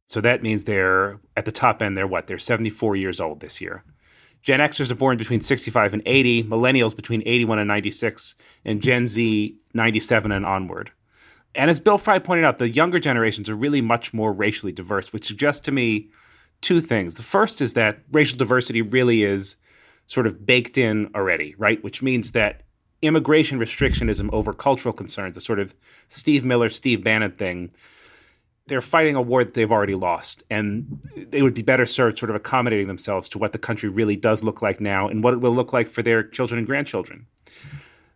So 0.08 0.20
that 0.20 0.44
means 0.44 0.66
they're 0.66 1.22
at 1.38 1.46
the 1.46 1.54
top 1.54 1.82
end, 1.82 1.98
they're 1.98 2.06
what? 2.06 2.28
They're 2.28 2.38
74 2.38 2.98
years 2.98 3.22
old 3.22 3.40
this 3.40 3.62
year. 3.62 3.86
Gen 4.42 4.60
Xers 4.60 4.92
are 4.92 4.96
born 4.96 5.16
between 5.16 5.40
65 5.40 5.94
and 5.94 6.04
80, 6.06 6.44
millennials 6.44 6.94
between 6.94 7.24
81 7.26 7.60
and 7.60 7.68
96, 7.70 8.36
and 8.66 8.82
Gen 8.82 9.08
Z 9.08 9.58
97 9.74 10.34
and 10.34 10.46
onward. 10.46 10.92
And 11.56 11.70
as 11.70 11.80
Bill 11.80 11.98
Frey 11.98 12.20
pointed 12.20 12.46
out, 12.46 12.58
the 12.58 12.70
younger 12.70 13.00
generations 13.00 13.50
are 13.50 13.56
really 13.56 13.82
much 13.82 14.14
more 14.14 14.34
racially 14.34 14.72
diverse, 14.72 15.14
which 15.14 15.26
suggests 15.26 15.62
to 15.62 15.72
me 15.72 16.10
two 16.62 16.82
things. 16.82 17.16
The 17.16 17.24
first 17.24 17.62
is 17.62 17.74
that 17.74 18.00
racial 18.12 18.38
diversity 18.38 18.82
really 18.82 19.24
is 19.24 19.58
sort 20.06 20.28
of 20.28 20.46
baked 20.46 20.78
in 20.78 21.10
already, 21.16 21.56
right? 21.58 21.84
Which 21.84 22.04
means 22.04 22.32
that 22.32 22.64
immigration 23.02 23.60
restrictionism 23.60 24.30
over 24.34 24.54
cultural 24.54 24.94
concerns, 24.94 25.36
the 25.36 25.42
sort 25.42 25.60
of 25.60 25.76
Steve 26.08 26.44
Miller, 26.44 26.70
Steve 26.70 27.04
Bannon 27.04 27.32
thing, 27.32 27.72
they're 28.68 28.82
fighting 28.82 29.16
a 29.16 29.22
war 29.22 29.44
that 29.44 29.54
they've 29.54 29.72
already 29.72 29.96
lost. 29.96 30.44
And 30.50 31.00
they 31.16 31.42
would 31.42 31.54
be 31.54 31.62
better 31.62 31.86
served 31.86 32.18
sort 32.18 32.30
of 32.30 32.36
accommodating 32.36 32.88
themselves 32.88 33.30
to 33.30 33.38
what 33.38 33.52
the 33.52 33.58
country 33.58 33.90
really 33.90 34.16
does 34.16 34.44
look 34.44 34.62
like 34.62 34.82
now 34.82 35.08
and 35.08 35.24
what 35.24 35.34
it 35.34 35.42
will 35.42 35.54
look 35.54 35.72
like 35.72 35.90
for 35.90 36.02
their 36.02 36.24
children 36.24 36.58
and 36.58 36.68
grandchildren. 36.68 37.28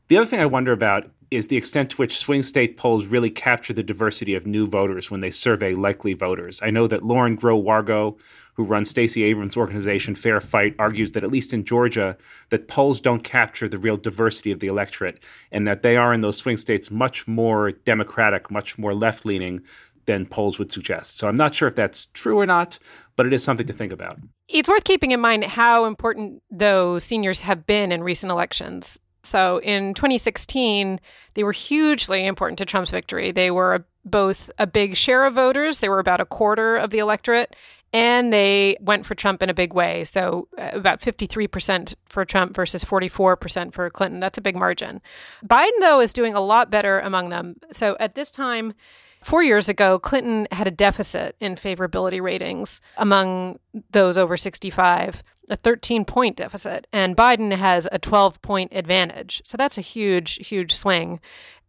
The 0.07 0.17
other 0.17 0.25
thing 0.25 0.39
I 0.39 0.47
wonder 0.47 0.71
about 0.71 1.11
is 1.31 1.47
the 1.47 1.57
extent 1.57 1.91
to 1.91 1.97
which 1.97 2.17
swing 2.17 2.41
state 2.41 2.75
polls 2.75 3.05
really 3.05 3.29
capture 3.29 3.73
the 3.73 3.83
diversity 3.83 4.33
of 4.33 4.47
new 4.47 4.65
voters 4.65 5.11
when 5.11 5.19
they 5.19 5.29
survey 5.29 5.75
likely 5.75 6.13
voters. 6.13 6.59
I 6.63 6.71
know 6.71 6.87
that 6.87 7.03
Lauren 7.03 7.37
Groh-Wargo, 7.37 8.19
who 8.55 8.63
runs 8.63 8.89
Stacey 8.89 9.23
Abrams' 9.23 9.55
organization 9.55 10.15
Fair 10.15 10.39
Fight, 10.39 10.75
argues 10.79 11.11
that 11.11 11.23
at 11.23 11.31
least 11.31 11.53
in 11.53 11.65
Georgia, 11.65 12.17
that 12.49 12.67
polls 12.67 12.99
don't 12.99 13.23
capture 13.23 13.69
the 13.69 13.77
real 13.77 13.97
diversity 13.97 14.51
of 14.51 14.59
the 14.59 14.67
electorate, 14.67 15.21
and 15.51 15.67
that 15.67 15.83
they 15.83 15.95
are 15.95 16.13
in 16.13 16.21
those 16.21 16.37
swing 16.37 16.57
states 16.57 16.89
much 16.89 17.27
more 17.27 17.71
democratic, 17.71 18.49
much 18.49 18.77
more 18.77 18.95
left 18.95 19.25
leaning 19.25 19.61
than 20.05 20.25
polls 20.25 20.57
would 20.57 20.71
suggest. 20.71 21.19
So 21.19 21.27
I'm 21.27 21.35
not 21.35 21.53
sure 21.53 21.67
if 21.67 21.75
that's 21.75 22.07
true 22.07 22.39
or 22.39 22.47
not, 22.47 22.79
but 23.15 23.27
it 23.27 23.33
is 23.33 23.43
something 23.43 23.67
to 23.67 23.73
think 23.73 23.91
about. 23.91 24.17
It's 24.47 24.67
worth 24.67 24.83
keeping 24.83 25.11
in 25.11 25.19
mind 25.19 25.43
how 25.43 25.85
important, 25.85 26.41
though, 26.49 26.97
seniors 26.97 27.41
have 27.41 27.67
been 27.67 27.91
in 27.91 28.01
recent 28.01 28.31
elections. 28.31 28.99
So 29.23 29.59
in 29.61 29.93
2016, 29.93 30.99
they 31.33 31.43
were 31.43 31.51
hugely 31.51 32.25
important 32.25 32.57
to 32.59 32.65
Trump's 32.65 32.91
victory. 32.91 33.31
They 33.31 33.51
were 33.51 33.85
both 34.05 34.49
a 34.57 34.65
big 34.65 34.95
share 34.95 35.25
of 35.25 35.35
voters, 35.35 35.79
they 35.79 35.89
were 35.89 35.99
about 35.99 36.21
a 36.21 36.25
quarter 36.25 36.77
of 36.77 36.89
the 36.89 36.99
electorate, 36.99 37.55
and 37.91 38.31
they 38.31 38.77
went 38.79 39.05
for 39.05 39.15
Trump 39.15 39.41
in 39.43 39.49
a 39.49 39.53
big 39.53 39.73
way. 39.73 40.03
So 40.05 40.47
uh, 40.57 40.69
about 40.73 41.01
53% 41.01 41.95
for 42.07 42.23
Trump 42.23 42.55
versus 42.55 42.83
44% 42.83 43.73
for 43.73 43.89
Clinton. 43.89 44.19
That's 44.19 44.37
a 44.37 44.41
big 44.41 44.55
margin. 44.55 45.01
Biden, 45.45 45.69
though, 45.79 45.99
is 45.99 46.13
doing 46.13 46.33
a 46.33 46.41
lot 46.41 46.69
better 46.69 46.99
among 46.99 47.29
them. 47.29 47.57
So 47.71 47.97
at 47.99 48.15
this 48.15 48.31
time, 48.31 48.73
Four 49.21 49.43
years 49.43 49.67
ago, 49.67 49.99
Clinton 49.99 50.47
had 50.51 50.65
a 50.67 50.71
deficit 50.71 51.35
in 51.41 51.55
favorability 51.55 52.21
ratings 52.21 52.79
among 52.95 53.59
those 53.91 54.17
over 54.17 54.37
65, 54.37 55.23
a 55.49 55.55
13 55.55 56.05
point 56.05 56.37
deficit, 56.37 56.87
and 56.93 57.17
Biden 57.17 57.51
has 57.55 57.87
a 57.91 57.99
12 57.99 58.41
point 58.41 58.71
advantage. 58.73 59.41
So 59.43 59.57
that's 59.57 59.77
a 59.77 59.81
huge, 59.81 60.47
huge 60.47 60.73
swing. 60.73 61.19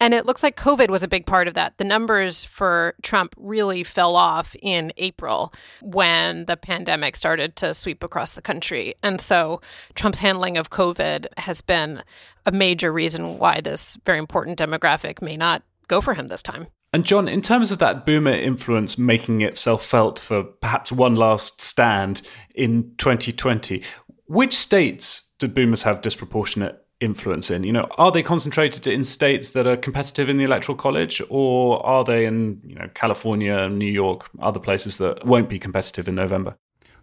And 0.03 0.15
it 0.15 0.25
looks 0.25 0.43
like 0.43 0.57
COVID 0.57 0.89
was 0.89 1.03
a 1.03 1.09
big 1.09 1.27
part 1.27 1.47
of 1.47 1.53
that. 1.55 1.77
The 1.77 1.85
numbers 1.85 2.43
for 2.43 2.95
Trump 3.03 3.35
really 3.37 3.85
fell 3.85 4.17
off 4.17 4.57
in 4.63 4.95
April 4.97 5.53
when 5.83 6.47
the 6.47 6.57
pandemic 6.57 7.17
started 7.17 7.55
to 7.57 7.75
sweep 7.75 8.03
across 8.03 8.33
the 8.33 8.41
country. 8.41 8.95
And 9.03 9.21
so 9.21 9.61
Trump's 9.95 10.19
handling 10.21 10.57
of 10.57 10.71
COVID 10.71 11.27
has 11.37 11.61
been 11.61 12.03
a 12.47 12.51
major 12.51 12.91
reason 12.91 13.39
why 13.39 13.61
this 13.61 13.99
very 14.07 14.19
important 14.19 14.59
demographic 14.59 15.21
may 15.21 15.37
not 15.37 15.63
go 15.87 16.01
for 16.01 16.15
him 16.15 16.29
this 16.29 16.43
time. 16.43 16.69
And 16.93 17.05
John, 17.05 17.29
in 17.29 17.41
terms 17.41 17.71
of 17.71 17.79
that 17.79 18.05
boomer 18.05 18.33
influence 18.33 18.99
making 18.99 19.43
itself 19.43 19.85
felt 19.85 20.19
for 20.19 20.43
perhaps 20.43 20.91
one 20.91 21.15
last 21.15 21.61
stand 21.61 22.23
in 22.55 22.93
2020, 22.99 23.83
which 24.27 24.57
states 24.57 25.25
do 25.39 25.47
boomers 25.47 25.85
have 25.85 26.03
disproportionate 26.03 26.85
influence 27.01 27.51
in? 27.51 27.65
You 27.65 27.73
know, 27.73 27.89
are 27.97 28.11
they 28.11 28.23
concentrated 28.23 28.87
in 28.87 29.05
states 29.05 29.53
that 29.53 29.67
are 29.67 29.77
competitive 29.77 30.29
in 30.29 30.37
the 30.37 30.45
electoral 30.45 30.77
college, 30.77 31.23
or 31.29 31.85
are 31.85 32.05
they 32.05 32.25
in 32.25 32.61
you 32.65 32.75
know 32.75 32.89
California, 32.95 33.69
New 33.69 33.91
York, 33.91 34.29
other 34.41 34.61
places 34.61 34.99
that 34.99 35.25
won't 35.25 35.49
be 35.49 35.59
competitive 35.59 36.09
in 36.09 36.15
November? 36.15 36.57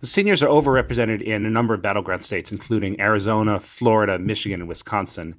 Seniors 0.03 0.43
are 0.43 0.49
overrepresented 0.49 1.23
in 1.23 1.45
a 1.45 1.49
number 1.49 1.73
of 1.73 1.81
battleground 1.81 2.23
states, 2.23 2.51
including 2.51 2.99
Arizona, 3.01 3.59
Florida, 3.59 4.19
Michigan, 4.19 4.59
and 4.59 4.69
Wisconsin. 4.69 5.35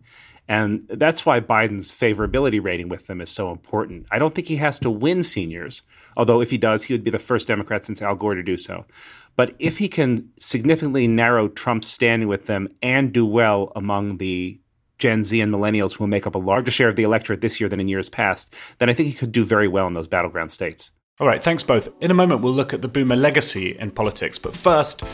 And 0.48 0.88
that's 0.88 1.26
why 1.26 1.40
Biden's 1.40 1.92
favorability 1.92 2.62
rating 2.62 2.88
with 2.88 3.06
them 3.06 3.20
is 3.20 3.28
so 3.30 3.52
important. 3.52 4.06
I 4.10 4.18
don't 4.18 4.34
think 4.34 4.48
he 4.48 4.56
has 4.56 4.78
to 4.80 4.90
win 4.90 5.22
seniors, 5.22 5.82
although 6.16 6.40
if 6.40 6.50
he 6.50 6.56
does, 6.56 6.84
he 6.84 6.94
would 6.94 7.04
be 7.04 7.10
the 7.10 7.18
first 7.18 7.46
Democrat 7.46 7.84
since 7.84 8.00
Al 8.00 8.16
Gore 8.16 8.34
to 8.34 8.42
do 8.42 8.56
so. 8.56 8.86
But 9.36 9.54
if 9.58 9.76
he 9.76 9.88
can 9.88 10.30
significantly 10.38 11.06
narrow 11.06 11.48
Trump's 11.48 11.88
standing 11.88 12.28
with 12.28 12.46
them 12.46 12.68
and 12.82 13.12
do 13.12 13.26
well 13.26 13.72
among 13.76 14.16
the 14.16 14.58
Gen 14.98 15.22
Z 15.22 15.40
and 15.40 15.52
millennials 15.52 15.96
who 15.96 16.04
will 16.04 16.08
make 16.08 16.26
up 16.26 16.34
a 16.34 16.38
larger 16.38 16.72
share 16.72 16.88
of 16.88 16.96
the 16.96 17.04
electorate 17.04 17.40
this 17.40 17.60
year 17.60 17.68
than 17.68 17.78
in 17.78 17.88
years 17.88 18.08
past, 18.08 18.56
then 18.78 18.88
I 18.88 18.94
think 18.94 19.08
he 19.08 19.14
could 19.14 19.32
do 19.32 19.44
very 19.44 19.68
well 19.68 19.86
in 19.86 19.92
those 19.92 20.08
battleground 20.08 20.50
states. 20.50 20.90
All 21.20 21.26
right, 21.26 21.42
thanks 21.42 21.62
both. 21.62 21.88
In 22.00 22.10
a 22.10 22.14
moment, 22.14 22.40
we'll 22.40 22.52
look 22.52 22.72
at 22.72 22.80
the 22.80 22.88
boomer 22.88 23.16
legacy 23.16 23.76
in 23.78 23.90
politics. 23.90 24.38
But 24.38 24.56
first, 24.56 25.04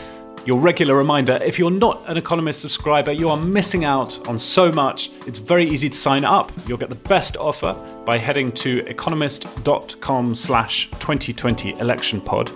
your 0.45 0.59
regular 0.59 0.95
reminder 0.95 1.39
if 1.43 1.57
you're 1.57 1.71
not 1.71 2.07
an 2.07 2.17
Economist 2.17 2.61
subscriber, 2.61 3.11
you 3.11 3.29
are 3.29 3.37
missing 3.37 3.83
out 3.83 4.25
on 4.27 4.37
so 4.37 4.71
much. 4.71 5.09
It's 5.25 5.39
very 5.39 5.65
easy 5.65 5.89
to 5.89 5.97
sign 5.97 6.23
up. 6.23 6.51
You'll 6.67 6.77
get 6.77 6.89
the 6.89 7.09
best 7.09 7.35
offer 7.37 7.73
by 8.05 8.19
heading 8.19 8.51
to 8.53 8.85
economist.com 8.87 10.35
slash 10.35 10.89
2020 10.91 11.71
election 11.79 12.21
pod. 12.21 12.51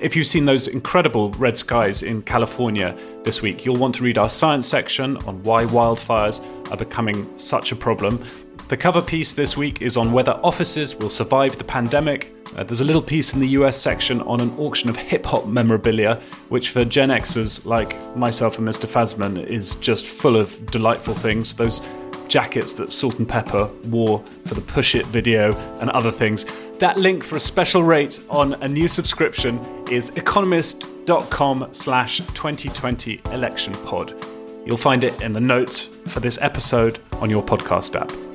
If 0.00 0.16
you've 0.16 0.26
seen 0.26 0.44
those 0.44 0.68
incredible 0.68 1.30
red 1.32 1.56
skies 1.56 2.02
in 2.02 2.22
California 2.22 2.96
this 3.22 3.40
week, 3.40 3.64
you'll 3.64 3.76
want 3.76 3.94
to 3.96 4.04
read 4.04 4.18
our 4.18 4.28
science 4.28 4.66
section 4.66 5.16
on 5.18 5.42
why 5.44 5.64
wildfires 5.64 6.40
are 6.72 6.76
becoming 6.76 7.38
such 7.38 7.70
a 7.72 7.76
problem. 7.76 8.22
The 8.68 8.76
cover 8.76 9.00
piece 9.00 9.32
this 9.32 9.56
week 9.56 9.80
is 9.80 9.96
on 9.96 10.12
whether 10.12 10.32
offices 10.42 10.94
will 10.96 11.10
survive 11.10 11.56
the 11.56 11.64
pandemic. 11.64 12.34
Uh, 12.56 12.64
there's 12.64 12.80
a 12.80 12.84
little 12.84 13.02
piece 13.02 13.34
in 13.34 13.40
the 13.40 13.48
US 13.48 13.80
section 13.80 14.20
on 14.22 14.40
an 14.40 14.56
auction 14.58 14.88
of 14.88 14.96
hip 14.96 15.24
hop 15.24 15.46
memorabilia, 15.46 16.20
which 16.48 16.70
for 16.70 16.84
Gen 16.84 17.10
Xers 17.10 17.64
like 17.64 17.96
myself 18.16 18.58
and 18.58 18.66
Mr. 18.66 18.86
Fasman 18.86 19.44
is 19.44 19.76
just 19.76 20.06
full 20.06 20.36
of 20.36 20.66
delightful 20.70 21.14
things. 21.14 21.54
Those 21.54 21.80
jackets 22.28 22.74
that 22.74 22.92
Salt-N-Pepa 22.92 23.86
wore 23.86 24.22
for 24.44 24.54
the 24.54 24.60
Push 24.60 24.94
It 24.94 25.06
video 25.06 25.54
and 25.80 25.90
other 25.90 26.12
things. 26.12 26.46
That 26.78 26.98
link 26.98 27.24
for 27.24 27.36
a 27.36 27.40
special 27.40 27.82
rate 27.82 28.20
on 28.30 28.54
a 28.54 28.68
new 28.68 28.86
subscription 28.86 29.58
is 29.90 30.10
economist.com 30.10 31.68
slash 31.72 32.18
2020 32.18 33.20
election 33.32 33.72
pod. 33.84 34.14
You'll 34.66 34.76
find 34.76 35.02
it 35.02 35.20
in 35.22 35.32
the 35.32 35.40
notes 35.40 35.86
for 36.08 36.20
this 36.20 36.38
episode 36.40 36.98
on 37.14 37.30
your 37.30 37.42
podcast 37.42 37.98
app. 37.98 38.27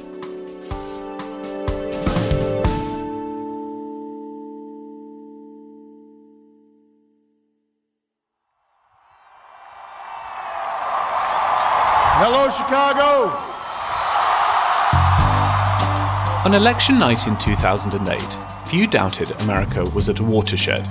On 16.45 16.53
election 16.53 16.99
night 16.99 17.25
in 17.25 17.37
2008, 17.37 18.21
few 18.67 18.85
doubted 18.85 19.31
America 19.43 19.85
was 19.85 20.09
at 20.09 20.19
a 20.19 20.23
watershed. 20.23 20.85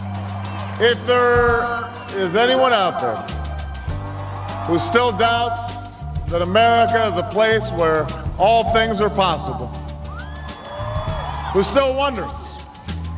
If 0.81 1.07
there 1.07 1.91
is 2.17 2.35
anyone 2.37 2.73
out 2.73 3.01
there 3.01 3.17
who 4.67 4.79
still 4.79 5.17
doubts 5.17 6.11
that 6.31 6.41
America 6.41 7.05
is 7.05 7.19
a 7.19 7.23
place 7.25 7.71
where 7.73 8.07
all 8.39 8.73
things 8.73 9.01
are 9.01 9.11
possible, 9.11 9.69
who 11.53 11.63
still 11.63 11.95
wonders 11.95 12.59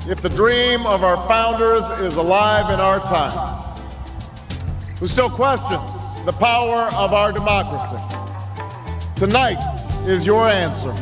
if 0.09 0.21
the 0.21 0.29
dream 0.29 0.85
of 0.87 1.05
our 1.05 1.17
founders 1.29 1.85
is 2.01 2.17
alive 2.17 2.73
in 2.73 2.81
our 2.81 2.99
time, 3.01 3.77
who 4.99 5.07
still 5.07 5.31
questions 5.31 6.25
the 6.25 6.33
power 6.33 6.89
of 6.95 7.13
our 7.13 7.33
democracy, 7.33 7.97
Tonight 9.17 9.59
is 10.09 10.27
your 10.27 10.49
answer. 10.49 10.93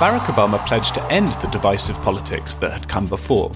Barack 0.00 0.32
Obama 0.32 0.64
pledged 0.66 0.94
to 0.94 1.12
end 1.12 1.28
the 1.28 1.48
divisive 1.48 2.00
politics 2.00 2.54
that 2.54 2.72
had 2.72 2.88
come 2.88 3.06
before. 3.06 3.52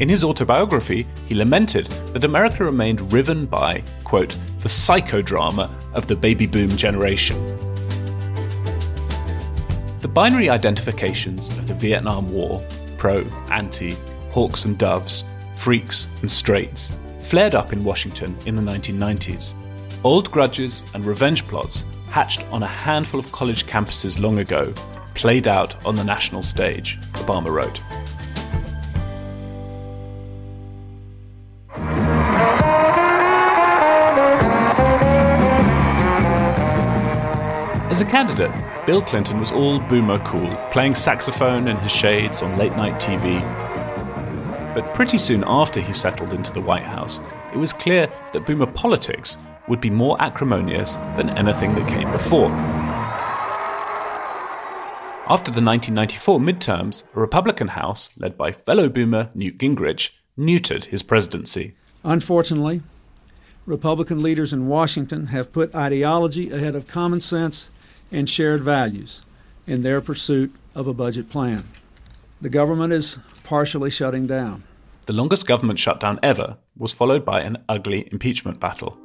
In 0.00 0.08
his 0.08 0.24
autobiography, 0.24 1.06
he 1.26 1.34
lamented 1.34 1.84
that 2.14 2.24
America 2.24 2.64
remained 2.64 3.12
riven 3.12 3.44
by, 3.44 3.82
quote, 4.02 4.30
the 4.60 4.70
psychodrama 4.70 5.68
of 5.92 6.06
the 6.06 6.16
baby 6.16 6.46
boom 6.46 6.70
generation. 6.70 7.36
The 10.00 10.08
binary 10.10 10.48
identifications 10.48 11.50
of 11.50 11.68
the 11.68 11.74
Vietnam 11.74 12.32
War, 12.32 12.66
pro, 12.96 13.18
anti, 13.50 13.94
hawks 14.30 14.64
and 14.64 14.78
doves, 14.78 15.24
freaks 15.54 16.08
and 16.22 16.30
straights, 16.30 16.92
flared 17.20 17.54
up 17.54 17.74
in 17.74 17.84
Washington 17.84 18.34
in 18.46 18.56
the 18.56 18.62
1990s. 18.62 19.52
Old 20.02 20.30
grudges 20.30 20.82
and 20.94 21.04
revenge 21.04 21.46
plots 21.46 21.84
hatched 22.08 22.42
on 22.50 22.62
a 22.62 22.66
handful 22.66 23.20
of 23.20 23.30
college 23.32 23.66
campuses 23.66 24.18
long 24.18 24.38
ago, 24.38 24.72
played 25.14 25.48
out 25.48 25.74
on 25.86 25.94
the 25.94 26.04
national 26.04 26.42
stage, 26.42 27.00
Obama 27.12 27.50
wrote. 27.50 27.80
As 37.90 38.00
a 38.00 38.04
candidate, 38.04 38.50
Bill 38.86 39.02
Clinton 39.02 39.38
was 39.38 39.52
all 39.52 39.78
boomer 39.78 40.18
cool, 40.24 40.52
playing 40.72 40.96
saxophone 40.96 41.68
in 41.68 41.76
his 41.76 41.92
shades 41.92 42.42
on 42.42 42.58
late 42.58 42.72
night 42.72 43.00
TV. 43.00 43.40
But 44.74 44.92
pretty 44.94 45.16
soon 45.16 45.44
after 45.46 45.80
he 45.80 45.92
settled 45.92 46.32
into 46.32 46.52
the 46.52 46.60
White 46.60 46.82
House, 46.82 47.20
it 47.52 47.56
was 47.56 47.72
clear 47.72 48.08
that 48.32 48.46
boomer 48.46 48.66
politics 48.66 49.38
would 49.68 49.80
be 49.80 49.90
more 49.90 50.20
acrimonious 50.20 50.96
than 51.16 51.30
anything 51.30 51.72
that 51.76 51.88
came 51.88 52.10
before. 52.10 52.50
After 55.26 55.50
the 55.50 55.62
1994 55.62 56.38
midterms, 56.38 57.02
a 57.16 57.20
Republican 57.20 57.68
House, 57.68 58.10
led 58.18 58.36
by 58.36 58.52
fellow 58.52 58.90
boomer 58.90 59.30
Newt 59.34 59.56
Gingrich, 59.56 60.10
neutered 60.38 60.84
his 60.84 61.02
presidency. 61.02 61.74
Unfortunately, 62.04 62.82
Republican 63.64 64.22
leaders 64.22 64.52
in 64.52 64.68
Washington 64.68 65.28
have 65.28 65.50
put 65.50 65.74
ideology 65.74 66.50
ahead 66.50 66.74
of 66.74 66.86
common 66.86 67.22
sense 67.22 67.70
and 68.12 68.28
shared 68.28 68.60
values 68.60 69.22
in 69.66 69.82
their 69.82 70.02
pursuit 70.02 70.54
of 70.74 70.86
a 70.86 70.92
budget 70.92 71.30
plan. 71.30 71.64
The 72.42 72.50
government 72.50 72.92
is 72.92 73.18
partially 73.44 73.88
shutting 73.88 74.26
down. 74.26 74.62
The 75.06 75.14
longest 75.14 75.46
government 75.46 75.78
shutdown 75.78 76.20
ever 76.22 76.58
was 76.76 76.92
followed 76.92 77.24
by 77.24 77.40
an 77.40 77.64
ugly 77.66 78.10
impeachment 78.12 78.60
battle. 78.60 78.98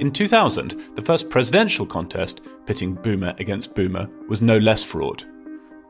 In 0.00 0.10
2000, 0.10 0.94
the 0.94 1.02
first 1.02 1.28
presidential 1.28 1.84
contest 1.84 2.40
pitting 2.64 2.94
Boomer 2.94 3.34
against 3.38 3.74
Boomer 3.74 4.08
was 4.30 4.40
no 4.40 4.56
less 4.56 4.82
fraught. 4.82 5.26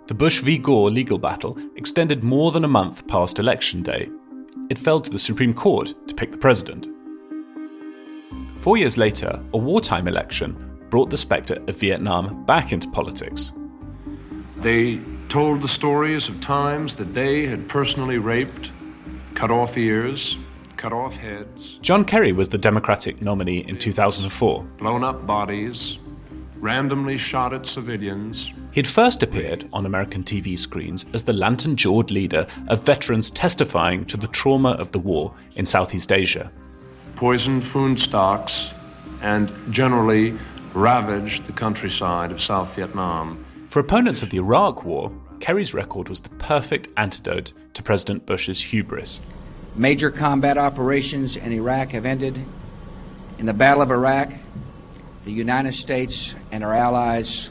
The 0.09 0.14
Bush 0.14 0.40
v. 0.40 0.59
Gore 0.59 0.90
legal 0.90 1.17
battle 1.17 1.57
extended 1.76 2.25
more 2.25 2.50
than 2.50 2.64
a 2.64 2.69
month 2.69 3.07
past 3.07 3.38
Election 3.38 3.85
Day. 3.85 4.11
It 4.69 4.79
fell 4.81 5.00
to 5.00 5.12
the 5.12 5.19
Supreme 5.19 5.55
Court 5.55 5.95
to 6.09 6.14
pick 6.17 6.33
the 6.33 6.38
president. 6.38 6.88
Four 8.59 8.76
years 8.79 8.99
later, 8.99 9.40
a 9.55 9.57
wartime 9.57 10.09
election 10.09 10.57
brought 10.90 11.11
the 11.11 11.17
spectre 11.17 11.62
of 11.69 11.76
Vietnam 11.76 12.45
back 12.47 12.73
into 12.73 12.90
politics. 12.90 13.52
They 14.57 14.99
told 15.29 15.62
the 15.62 15.69
stories 15.69 16.29
of 16.29 16.40
times 16.40 16.97
that 16.97 17.14
they 17.14 17.47
had 17.47 17.69
personally 17.69 18.19
raped, 18.19 18.73
cut 19.35 19.52
off 19.52 19.79
ears, 19.79 20.37
cut 20.81 20.93
off 20.95 21.15
heads, 21.15 21.79
John 21.83 22.07
Kerry 22.07 22.33
was 22.33 22.49
the 22.49 22.57
Democratic 22.57 23.21
nominee 23.21 23.69
in 23.69 23.77
2004. 23.77 24.63
blown 24.79 25.05
up 25.05 25.27
bodies, 25.27 25.99
randomly 26.59 27.19
shot 27.19 27.53
at 27.53 27.67
civilians, 27.67 28.55
He'd 28.73 28.87
first 28.87 29.23
appeared 29.23 29.69
on 29.75 29.85
American 29.85 30.25
TV 30.25 30.59
screens 30.59 31.05
as 31.13 31.25
the 31.25 31.35
lantern 31.35 31.77
jawed 31.77 32.11
leader 32.11 32.47
of 32.69 32.83
veterans 32.83 33.31
testifying 33.31 34.07
to 34.07 34.17
the 34.17 34.29
trauma 34.29 34.71
of 34.71 34.91
the 34.93 34.99
war 34.99 35.35
in 35.57 35.67
Southeast 35.67 36.13
Asia. 36.13 36.51
poisoned 37.15 37.63
food 37.63 38.01
stocks, 38.01 38.73
and 39.21 39.53
generally 39.71 40.33
ravaged 40.73 41.45
the 41.45 41.53
countryside 41.53 42.31
of 42.31 42.41
South 42.41 42.75
Vietnam. 42.75 43.45
For 43.69 43.81
opponents 43.81 44.23
of 44.23 44.31
the 44.31 44.39
Iraq 44.39 44.85
War, 44.85 45.13
Kerry's 45.41 45.75
record 45.75 46.09
was 46.09 46.23
the 46.23 46.31
perfect 46.31 46.89
antidote 46.97 47.53
to 47.75 47.83
President 47.83 48.25
Bush's 48.25 48.63
hubris. 48.63 49.21
Major 49.77 50.11
combat 50.11 50.59
operations 50.59 51.37
in 51.37 51.53
Iraq 51.53 51.91
have 51.91 52.05
ended. 52.05 52.39
In 53.39 53.47
the 53.47 53.55
Battle 53.55 53.83
of 53.83 53.91
Iraq, 53.91 54.33
the 55.25 55.33
United 55.33 55.75
States 55.75 56.35
and 56.50 56.65
our 56.65 56.75
allies 56.75 57.50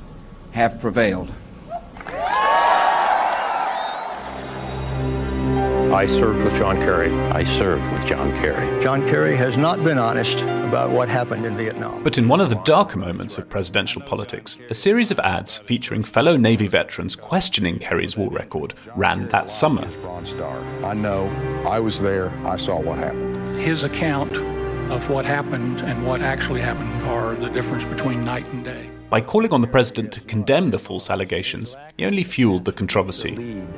have 0.52 0.82
prevailed. 0.82 1.32
I 5.92 6.06
served 6.06 6.44
with 6.44 6.56
John 6.56 6.78
Kerry. 6.78 7.12
I 7.32 7.44
served 7.44 7.92
with 7.92 8.06
John 8.06 8.32
Kerry. 8.34 8.84
John 8.84 9.02
Kerry 9.08 9.36
has 9.36 9.58
not 9.58 9.84
been 9.84 9.98
honest 9.98 10.42
about 10.42 10.92
what 10.92 11.10
happened 11.10 11.48
in 11.48 11.58
Vietnam. 11.58 12.04
But 12.04 12.20
in 12.20 12.28
one 12.28 12.40
of 12.40 12.50
the 12.52 12.62
darker 12.64 13.00
moments 13.00 13.40
of 13.40 13.50
presidential 13.50 14.04
politics, 14.04 14.60
a 14.70 14.76
series 14.76 15.10
of 15.10 15.18
ads 15.20 15.58
featuring 15.58 16.04
fellow 16.04 16.38
Navy 16.38 16.68
veterans 16.68 17.16
questioning 17.16 17.80
Kerry's 17.80 18.16
war 18.16 18.30
record 18.30 18.76
ran 18.96 19.30
that 19.30 19.50
summer. 19.50 19.84
Bronze 20.02 20.30
Star. 20.30 20.60
I 20.86 20.94
know. 20.94 21.28
I 21.68 21.80
was 21.80 22.00
there. 22.00 22.30
I 22.46 22.58
saw 22.58 22.80
what 22.80 23.00
happened. 23.00 23.60
His 23.60 23.84
account 23.84 24.32
of 24.90 25.10
what 25.10 25.26
happened 25.26 25.82
and 25.82 26.06
what 26.06 26.22
actually 26.22 26.62
happened 26.62 27.04
are 27.04 27.36
the 27.36 27.50
difference 27.50 27.84
between 27.84 28.24
night 28.24 28.48
and 28.48 28.64
day. 28.64 28.90
By 29.10 29.22
calling 29.22 29.52
on 29.52 29.62
the 29.62 29.68
president 29.68 30.12
to 30.14 30.22
condemn 30.22 30.70
the 30.70 30.78
false 30.78 31.10
allegations, 31.10 31.76
he 31.98 32.06
only 32.06 32.24
fueled 32.24 32.66
the 32.66 32.72
controversy. 32.72 33.34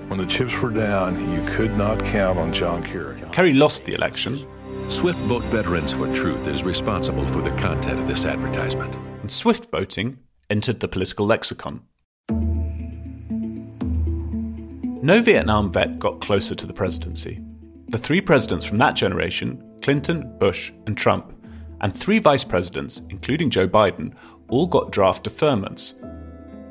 When 0.08 0.19
the 0.19 0.26
chips 0.26 0.60
were 0.62 0.71
down, 0.71 1.15
you 1.32 1.41
could 1.56 1.78
not 1.78 2.04
count 2.04 2.38
on 2.38 2.52
John 2.52 2.84
Kerry. 2.84 3.21
Kerry 3.32 3.54
lost 3.54 3.86
the 3.86 3.93
election, 3.93 4.45
Swift 4.89 5.26
Boat 5.30 5.43
Veterans 5.43 5.93
for 5.93 6.12
Truth 6.13 6.47
is 6.47 6.63
responsible 6.63 7.26
for 7.28 7.41
the 7.41 7.52
content 7.52 8.00
of 8.00 8.08
this 8.08 8.26
advertisement. 8.26 8.97
and 9.21 9.32
swift 9.32 9.71
boating 9.71 10.17
entered 10.50 10.82
the 10.82 10.88
political 10.88 11.26
lexicon. 11.26 11.82
No 15.04 15.21
Vietnam 15.21 15.71
vet 15.71 15.97
got 15.97 16.19
closer 16.19 16.56
to 16.56 16.67
the 16.67 16.74
presidency. 16.74 17.39
The 17.88 17.97
three 17.97 18.19
presidents 18.19 18.65
from 18.65 18.80
that 18.80 18.95
generation, 18.95 19.63
Clinton, 19.82 20.38
Bush, 20.38 20.72
and 20.86 20.98
Trump, 20.98 21.34
and 21.82 21.94
three 21.94 22.20
vice 22.20 22.44
presidents, 22.44 23.02
including 23.10 23.50
Joe 23.50 23.67
Biden, 23.67 24.13
all 24.50 24.67
got 24.67 24.91
draft 24.91 25.24
deferments. 25.24 25.96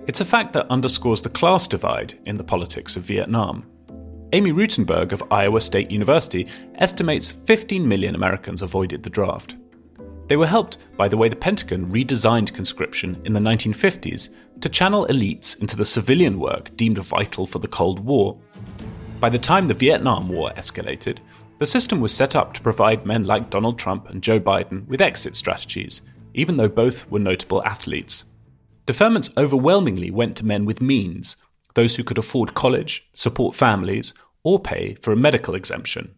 It's 0.07 0.21
a 0.21 0.25
fact 0.25 0.53
that 0.55 0.71
underscores 0.71 1.23
the 1.23 1.29
class 1.29 1.67
divide 1.67 2.19
in 2.27 2.37
the 2.37 2.45
politics 2.45 2.97
of 2.97 3.03
Vietnam. 3.03 3.67
Amy 4.33 4.53
Rutenberg 4.53 5.13
of 5.13 5.25
Iowa 5.31 5.61
State 5.61 5.91
University 5.91 6.47
estimates 6.77 7.33
15 7.33 7.87
million 7.87 8.15
Americans 8.15 8.63
avoided 8.63 9.03
the 9.03 9.11
draft. 9.11 9.57
They 10.29 10.37
were 10.37 10.47
helped 10.47 10.79
by 10.97 11.09
the 11.09 11.17
way 11.17 11.29
the 11.29 11.35
Pentagon 11.35 11.91
redesigned 11.91 12.55
conscription 12.55 13.21
in 13.25 13.33
the 13.33 13.41
1950s 13.41 14.29
to 14.61 14.69
channel 14.69 15.07
elites 15.11 15.61
into 15.61 15.77
the 15.77 15.85
civilian 15.85 16.39
work 16.39 16.77
deemed 16.77 16.99
vital 16.99 17.47
for 17.47 17.59
the 17.59 17.67
Cold 17.67 17.99
War. 17.99 18.39
By 19.19 19.29
the 19.29 19.39
time 19.39 19.67
the 19.67 19.75
Vietnam 19.75 20.29
War 20.29 20.53
escalated, 20.57 21.19
the 21.61 21.67
system 21.67 22.01
was 22.01 22.13
set 22.15 22.35
up 22.35 22.55
to 22.55 22.63
provide 22.63 23.05
men 23.05 23.25
like 23.25 23.51
Donald 23.51 23.79
Trump 23.79 24.09
and 24.09 24.23
Joe 24.23 24.41
Biden 24.41 24.89
with 24.89 25.03
exit 25.03 25.37
strategies, 25.37 26.01
even 26.33 26.57
though 26.57 26.71
both 26.71 27.09
were 27.11 27.19
notable 27.19 27.63
athletes. 27.65 28.25
Deferments 28.87 29.31
overwhelmingly 29.37 30.11
went 30.11 30.39
to 30.39 30.47
men 30.47 30.65
with 30.65 30.81
means, 30.81 31.37
those 31.75 31.95
who 31.95 32.03
could 32.03 32.17
afford 32.17 32.55
college, 32.55 33.07
support 33.13 33.55
families, 33.55 34.15
or 34.43 34.59
pay 34.59 34.95
for 35.03 35.13
a 35.13 35.17
medical 35.17 35.55
exemption. 35.55 36.15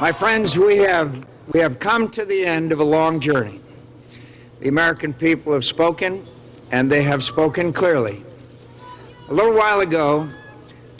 My 0.00 0.10
friends, 0.12 0.58
we 0.58 0.78
have, 0.78 1.24
we 1.52 1.60
have 1.60 1.78
come 1.78 2.08
to 2.10 2.24
the 2.24 2.44
end 2.44 2.72
of 2.72 2.80
a 2.80 2.84
long 2.84 3.20
journey. 3.20 3.60
The 4.58 4.66
American 4.66 5.14
people 5.14 5.52
have 5.52 5.64
spoken, 5.64 6.26
and 6.72 6.90
they 6.90 7.04
have 7.04 7.22
spoken 7.22 7.72
clearly. 7.72 8.24
A 9.28 9.32
little 9.32 9.54
while 9.54 9.78
ago, 9.78 10.28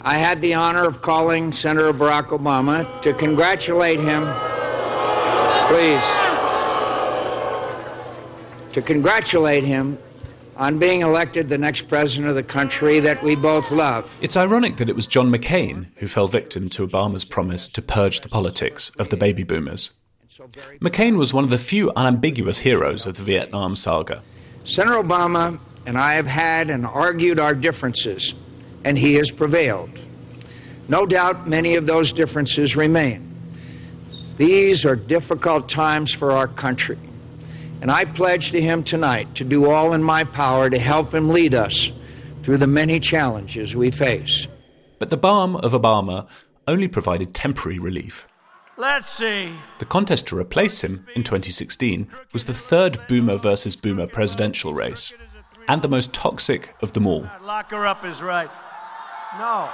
I 0.05 0.17
had 0.17 0.41
the 0.41 0.53
honor 0.53 0.85
of 0.85 1.01
calling 1.01 1.53
Senator 1.53 1.93
Barack 1.93 2.27
Obama 2.27 3.01
to 3.03 3.13
congratulate 3.13 4.01
him. 4.01 4.23
Please. 5.69 6.03
To 8.73 8.81
congratulate 8.81 9.63
him 9.63 9.97
on 10.57 10.77
being 10.77 11.01
elected 11.01 11.47
the 11.47 11.57
next 11.57 11.87
president 11.87 12.27
of 12.27 12.35
the 12.35 12.43
country 12.43 12.99
that 12.99 13.23
we 13.23 13.35
both 13.35 13.71
love. 13.71 14.19
It's 14.21 14.35
ironic 14.35 14.75
that 14.77 14.89
it 14.89 14.95
was 14.95 15.07
John 15.07 15.31
McCain 15.31 15.87
who 15.95 16.07
fell 16.07 16.27
victim 16.27 16.69
to 16.71 16.85
Obama's 16.85 17.23
promise 17.23 17.69
to 17.69 17.81
purge 17.81 18.19
the 18.19 18.29
politics 18.29 18.91
of 18.99 19.07
the 19.07 19.15
baby 19.15 19.43
boomers. 19.43 19.91
McCain 20.81 21.17
was 21.17 21.33
one 21.33 21.45
of 21.45 21.49
the 21.49 21.57
few 21.57 21.91
unambiguous 21.95 22.59
heroes 22.59 23.05
of 23.05 23.15
the 23.15 23.23
Vietnam 23.23 23.77
saga. 23.77 24.21
Senator 24.65 25.01
Obama 25.01 25.59
and 25.85 25.97
I 25.97 26.15
have 26.15 26.27
had 26.27 26.69
and 26.69 26.85
argued 26.85 27.39
our 27.39 27.55
differences, 27.55 28.35
and 28.85 28.97
he 28.97 29.15
has 29.15 29.31
prevailed. 29.31 29.89
No 30.87 31.05
doubt 31.05 31.47
many 31.47 31.75
of 31.75 31.85
those 31.85 32.11
differences 32.11 32.75
remain. 32.75 33.29
These 34.37 34.85
are 34.85 34.95
difficult 34.95 35.69
times 35.69 36.11
for 36.11 36.31
our 36.31 36.47
country, 36.47 36.97
and 37.81 37.91
I 37.91 38.05
pledge 38.05 38.51
to 38.51 38.61
him 38.61 38.83
tonight 38.83 39.35
to 39.35 39.43
do 39.43 39.69
all 39.69 39.93
in 39.93 40.03
my 40.03 40.23
power 40.23 40.69
to 40.69 40.79
help 40.79 41.13
him 41.13 41.29
lead 41.29 41.53
us 41.53 41.91
through 42.41 42.57
the 42.57 42.67
many 42.67 42.99
challenges 42.99 43.75
we 43.75 43.91
face. 43.91 44.47
But 44.99 45.09
the 45.09 45.17
balm 45.17 45.55
of 45.57 45.73
Obama 45.73 46.27
only 46.67 46.87
provided 46.87 47.33
temporary 47.33 47.79
relief. 47.79 48.27
Let's 48.75 49.11
see. 49.11 49.53
The 49.79 49.85
contest 49.85 50.27
to 50.27 50.37
replace 50.37 50.81
him 50.81 51.05
in 51.15 51.23
2016 51.23 52.07
was 52.33 52.45
the 52.45 52.53
third 52.53 52.99
Boomer 53.07 53.37
versus 53.37 53.75
Boomer 53.75 54.07
presidential 54.07 54.73
race, 54.73 55.13
and 55.67 55.81
the 55.81 55.87
most 55.87 56.11
toxic 56.11 56.73
of 56.81 56.93
them 56.93 57.05
all. 57.05 57.29
Lock 57.43 57.71
her 57.71 57.85
up 57.85 58.03
is 58.03 58.21
right. 58.21 58.49
No. 59.39 59.69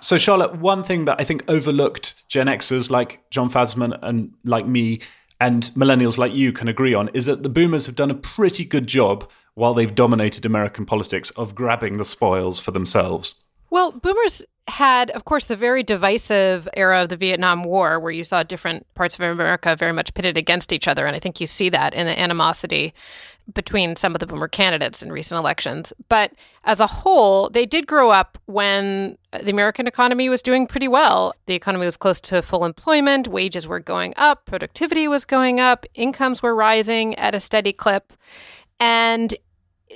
So, 0.00 0.16
Charlotte, 0.16 0.56
one 0.56 0.82
thing 0.84 1.04
that 1.04 1.20
I 1.20 1.24
think 1.24 1.44
overlooked 1.48 2.14
Gen 2.28 2.46
Xers 2.46 2.88
like 2.88 3.28
Jon 3.28 3.50
Fasman 3.50 3.98
and 4.02 4.32
like 4.42 4.66
me 4.66 5.00
and 5.40 5.64
millennials 5.74 6.16
like 6.16 6.34
you 6.34 6.50
can 6.52 6.66
agree 6.66 6.94
on 6.94 7.10
is 7.12 7.26
that 7.26 7.42
the 7.42 7.50
boomers 7.50 7.84
have 7.84 7.94
done 7.94 8.10
a 8.10 8.14
pretty 8.14 8.64
good 8.64 8.86
job 8.86 9.30
while 9.54 9.74
they've 9.74 9.94
dominated 9.94 10.46
American 10.46 10.86
politics 10.86 11.28
of 11.30 11.54
grabbing 11.54 11.98
the 11.98 12.06
spoils 12.06 12.58
for 12.58 12.70
themselves? 12.70 13.34
Well, 13.68 13.92
boomers 13.92 14.44
had, 14.68 15.10
of 15.10 15.24
course, 15.24 15.46
the 15.46 15.56
very 15.56 15.82
divisive 15.82 16.68
era 16.76 17.02
of 17.02 17.08
the 17.08 17.16
Vietnam 17.16 17.64
War, 17.64 17.98
where 17.98 18.12
you 18.12 18.22
saw 18.22 18.42
different 18.42 18.86
parts 18.94 19.14
of 19.14 19.22
America 19.22 19.74
very 19.74 19.92
much 19.92 20.14
pitted 20.14 20.36
against 20.36 20.72
each 20.72 20.86
other. 20.86 21.06
And 21.06 21.16
I 21.16 21.18
think 21.18 21.40
you 21.40 21.46
see 21.46 21.68
that 21.70 21.94
in 21.94 22.06
the 22.06 22.18
animosity 22.18 22.92
between 23.54 23.96
some 23.96 24.14
of 24.14 24.18
the 24.18 24.26
boomer 24.26 24.48
candidates 24.48 25.02
in 25.02 25.10
recent 25.10 25.38
elections. 25.38 25.92
But 26.08 26.32
as 26.64 26.80
a 26.80 26.86
whole, 26.86 27.48
they 27.48 27.64
did 27.64 27.86
grow 27.86 28.10
up 28.10 28.36
when 28.44 29.16
the 29.32 29.50
American 29.50 29.86
economy 29.86 30.28
was 30.28 30.42
doing 30.42 30.66
pretty 30.66 30.88
well. 30.88 31.34
The 31.46 31.54
economy 31.54 31.86
was 31.86 31.96
close 31.96 32.20
to 32.22 32.42
full 32.42 32.66
employment, 32.66 33.26
wages 33.28 33.66
were 33.66 33.80
going 33.80 34.12
up, 34.16 34.44
productivity 34.44 35.08
was 35.08 35.24
going 35.24 35.60
up, 35.60 35.86
incomes 35.94 36.42
were 36.42 36.54
rising 36.54 37.14
at 37.14 37.34
a 37.34 37.40
steady 37.40 37.72
clip. 37.72 38.12
And 38.80 39.34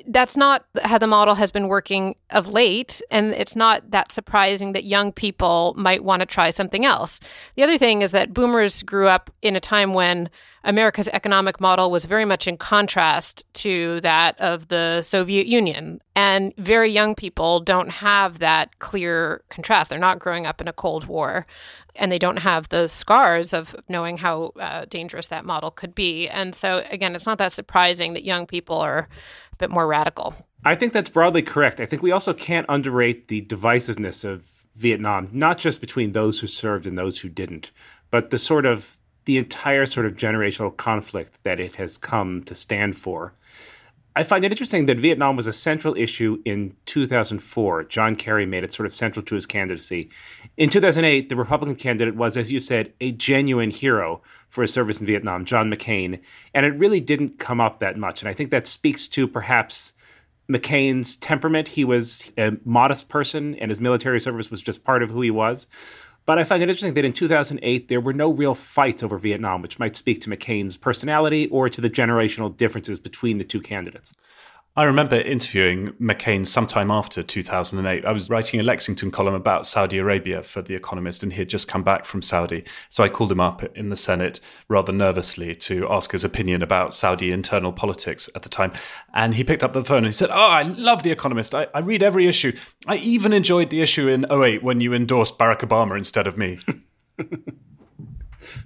that's 0.07 0.37
not 0.37 0.65
how 0.83 0.99
the 0.99 1.07
model 1.07 1.35
has 1.35 1.51
been 1.51 1.69
working 1.69 2.17
of 2.31 2.49
late. 2.49 3.03
And 3.11 3.33
it's 3.33 3.55
not 3.55 3.91
that 3.91 4.13
surprising 4.13 4.73
that 4.73 4.85
young 4.85 5.13
people 5.13 5.75
might 5.77 6.03
want 6.03 6.21
to 6.21 6.27
try 6.27 6.51
something 6.51 6.85
else. 6.85 7.21
The 7.57 7.63
other 7.63 7.79
thing 7.79 8.03
is 8.03 8.13
that 8.13 8.33
boomers 8.33 8.83
grew 8.83 9.09
up 9.09 9.31
in 9.43 9.55
a 9.55 9.61
time 9.61 9.93
when 9.93 10.31
America's 10.65 11.09
economic 11.09 11.61
model 11.61 11.91
was 11.91 12.05
very 12.05 12.25
much 12.25 12.47
in 12.47 12.57
contrast 12.57 13.45
to 13.55 14.01
that 14.01 14.41
of 14.41 14.69
the 14.69 15.03
Soviet 15.03 15.47
Union. 15.47 16.01
And 16.15 16.55
very 16.57 16.91
young 16.91 17.15
people 17.15 17.61
don't 17.61 17.91
have 17.91 18.39
that 18.39 18.79
clear 18.79 19.43
contrast. 19.51 19.91
They're 19.91 19.99
not 19.99 20.21
growing 20.21 20.47
up 20.47 20.61
in 20.61 20.69
a 20.69 20.73
Cold 20.73 21.07
War 21.07 21.47
and 21.95 22.11
they 22.11 22.19
don't 22.19 22.39
have 22.39 22.69
the 22.71 22.87
scars 22.87 23.53
of 23.53 23.77
knowing 23.89 24.19
how 24.19 24.53
uh, 24.59 24.87
dangerous 24.89 25.29
that 25.29 25.45
model 25.45 25.71
could 25.71 25.95
be. 25.95 26.29
And 26.29 26.55
so, 26.55 26.85
again, 26.91 27.15
it's 27.15 27.27
not 27.27 27.39
that 27.39 27.53
surprising 27.53 28.15
that 28.15 28.25
young 28.25 28.47
people 28.47 28.79
are 28.79 29.09
bit 29.63 29.71
more 29.71 29.87
radical. 29.87 30.35
I 30.65 30.75
think 30.75 30.93
that's 30.93 31.09
broadly 31.09 31.43
correct. 31.43 31.81
I 31.81 31.87
think 31.87 32.03
we 32.03 32.11
also 32.11 32.35
can't 32.35 32.67
underrate 32.69 33.29
the 33.29 33.43
divisiveness 33.43 34.25
of 34.25 34.65
Vietnam, 34.75 35.29
not 35.33 35.59
just 35.59 35.81
between 35.81 36.13
those 36.13 36.41
who 36.41 36.49
served 36.49 36.87
and 36.87 36.99
those 36.99 37.21
who 37.21 37.29
didn't, 37.29 37.71
but 38.11 38.31
the 38.31 38.39
sort 38.39 38.67
of 38.67 38.99
the 39.25 39.39
entire 39.39 39.87
sort 39.87 40.05
of 40.05 40.15
generational 40.15 40.77
conflict 40.77 41.39
that 41.45 41.61
it 41.61 41.77
has 41.77 41.97
come 41.97 42.43
to 42.43 42.55
stand 42.57 42.97
for. 42.97 43.35
I 44.15 44.23
find 44.23 44.45
it 44.45 44.53
interesting 44.53 44.87
that 44.87 44.99
Vietnam 44.99 45.37
was 45.37 45.47
a 45.47 45.55
central 45.55 45.97
issue 45.97 46.43
in 46.45 46.77
2004. 46.85 47.85
John 47.85 48.15
Kerry 48.15 48.45
made 48.45 48.63
it 48.63 48.73
sort 48.73 48.87
of 48.87 48.93
central 48.93 49.25
to 49.25 49.35
his 49.35 49.47
candidacy. 49.47 50.11
In 50.59 50.69
2008, 50.69 51.31
the 51.31 51.37
Republican 51.37 51.77
candidate 51.77 52.15
was, 52.15 52.37
as 52.37 52.53
you 52.53 52.61
said, 52.61 52.93
a 53.01 53.13
genuine 53.13 53.71
hero 53.71 54.21
for 54.51 54.61
his 54.61 54.73
service 54.73 55.01
in 55.01 55.07
Vietnam, 55.07 55.47
John 55.47 55.71
McCain. 55.71 56.21
And 56.53 56.67
it 56.67 56.77
really 56.79 57.01
didn't 57.01 57.39
come 57.39 57.61
up 57.61 57.79
that 57.79 57.97
much. 57.97 58.21
And 58.21 58.29
I 58.29 58.35
think 58.35 58.51
that 58.51 58.67
speaks 58.67 59.09
to 59.09 59.27
perhaps 59.27 59.95
McCain's 60.47 61.17
temperament. 61.17 61.69
He 61.69 61.85
was 61.85 62.33
a 62.37 62.59
modest 62.65 63.09
person, 63.09 63.55
and 63.55 63.71
his 63.71 63.81
military 63.81 64.21
service 64.21 64.51
was 64.51 64.63
just 64.63 64.85
part 64.85 65.03
of 65.03 65.11
who 65.11 65.23
he 65.23 65.31
was. 65.31 65.67
But 66.25 66.39
I 66.39 66.45
find 66.45 66.63
it 66.63 66.69
interesting 66.69 66.95
that 66.95 67.05
in 67.05 67.13
2008, 67.13 67.89
there 67.89 68.01
were 68.01 68.13
no 68.13 68.31
real 68.31 68.55
fights 68.55 69.03
over 69.03 69.19
Vietnam, 69.19 69.61
which 69.61 69.79
might 69.79 69.97
speak 69.97 70.21
to 70.23 70.31
McCain's 70.31 70.77
personality 70.77 71.49
or 71.49 71.69
to 71.69 71.81
the 71.81 71.91
generational 71.91 72.57
differences 72.57 73.01
between 73.01 73.39
the 73.39 73.45
two 73.45 73.61
candidates. 73.61 74.15
I 74.75 74.85
remember 74.85 75.17
interviewing 75.17 75.89
McCain 76.01 76.47
sometime 76.47 76.91
after 76.91 77.23
2008. 77.23 78.07
I 78.07 78.11
was 78.11 78.31
writing 78.31 78.59
a 78.59 78.63
Lexington 78.63 79.11
column 79.11 79.35
about 79.35 79.67
Saudi 79.67 79.99
Arabia 79.99 80.43
for 80.43 80.63
The 80.63 80.75
Economist, 80.75 81.23
and 81.23 81.31
he 81.31 81.41
had 81.41 81.51
just 81.51 81.69
come 81.69 81.83
back 81.83 82.07
from 82.07 82.23
Saudi. 82.23 82.65
So 82.89 83.05
I 83.05 83.11
called 83.11 83.31
him 83.31 83.41
up 83.41 83.63
in 83.77 83.91
the 83.91 83.97
Senate 83.97 84.41
rather 84.69 84.91
nervously 84.91 85.55
to 85.57 85.87
ask 85.93 86.13
his 86.13 86.25
opinion 86.25 86.63
about 86.63 86.95
Saudi 86.95 87.33
internal 87.33 87.71
politics 87.71 88.31
at 88.35 88.45
the 88.45 88.49
time. 88.49 88.73
And 89.13 89.35
he 89.35 89.45
picked 89.45 89.63
up 89.63 89.75
the 89.75 89.85
phone 89.85 89.99
and 89.99 90.07
he 90.07 90.13
said, 90.13 90.31
Oh, 90.31 90.35
I 90.35 90.63
love 90.63 91.03
The 91.03 91.11
Economist. 91.11 91.55
I, 91.55 91.67
I 91.75 91.81
read 91.81 92.03
every 92.03 92.27
issue. 92.27 92.57
I 92.87 92.97
even 92.97 93.35
enjoyed 93.35 93.69
the 93.69 93.83
issue 93.83 94.09
in 94.09 94.25
08 94.33 94.63
when 94.63 94.81
you 94.81 94.95
endorsed 94.95 95.39
Barack 95.39 95.61
Obama 95.61 95.99
instead 95.99 96.27
of 96.27 96.39
me. 96.39 96.59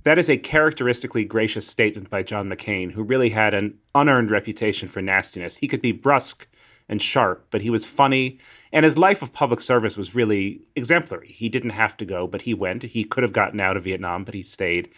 That 0.04 0.18
is 0.18 0.28
a 0.28 0.36
characteristically 0.36 1.24
gracious 1.24 1.66
statement 1.66 2.10
by 2.10 2.22
John 2.22 2.48
McCain, 2.48 2.92
who 2.92 3.02
really 3.02 3.30
had 3.30 3.54
an 3.54 3.78
unearned 3.94 4.30
reputation 4.30 4.88
for 4.88 5.02
nastiness. 5.02 5.58
He 5.58 5.68
could 5.68 5.82
be 5.82 5.92
brusque 5.92 6.46
and 6.88 7.02
sharp, 7.02 7.46
but 7.50 7.62
he 7.62 7.70
was 7.70 7.84
funny, 7.84 8.38
and 8.72 8.84
his 8.84 8.96
life 8.96 9.22
of 9.22 9.32
public 9.32 9.60
service 9.60 9.96
was 9.96 10.14
really 10.14 10.62
exemplary. 10.76 11.28
He 11.28 11.48
didn't 11.48 11.70
have 11.70 11.96
to 11.96 12.04
go, 12.04 12.26
but 12.26 12.42
he 12.42 12.54
went. 12.54 12.84
He 12.84 13.04
could 13.04 13.22
have 13.22 13.32
gotten 13.32 13.60
out 13.60 13.76
of 13.76 13.84
Vietnam, 13.84 14.24
but 14.24 14.34
he 14.34 14.42
stayed. 14.42 14.90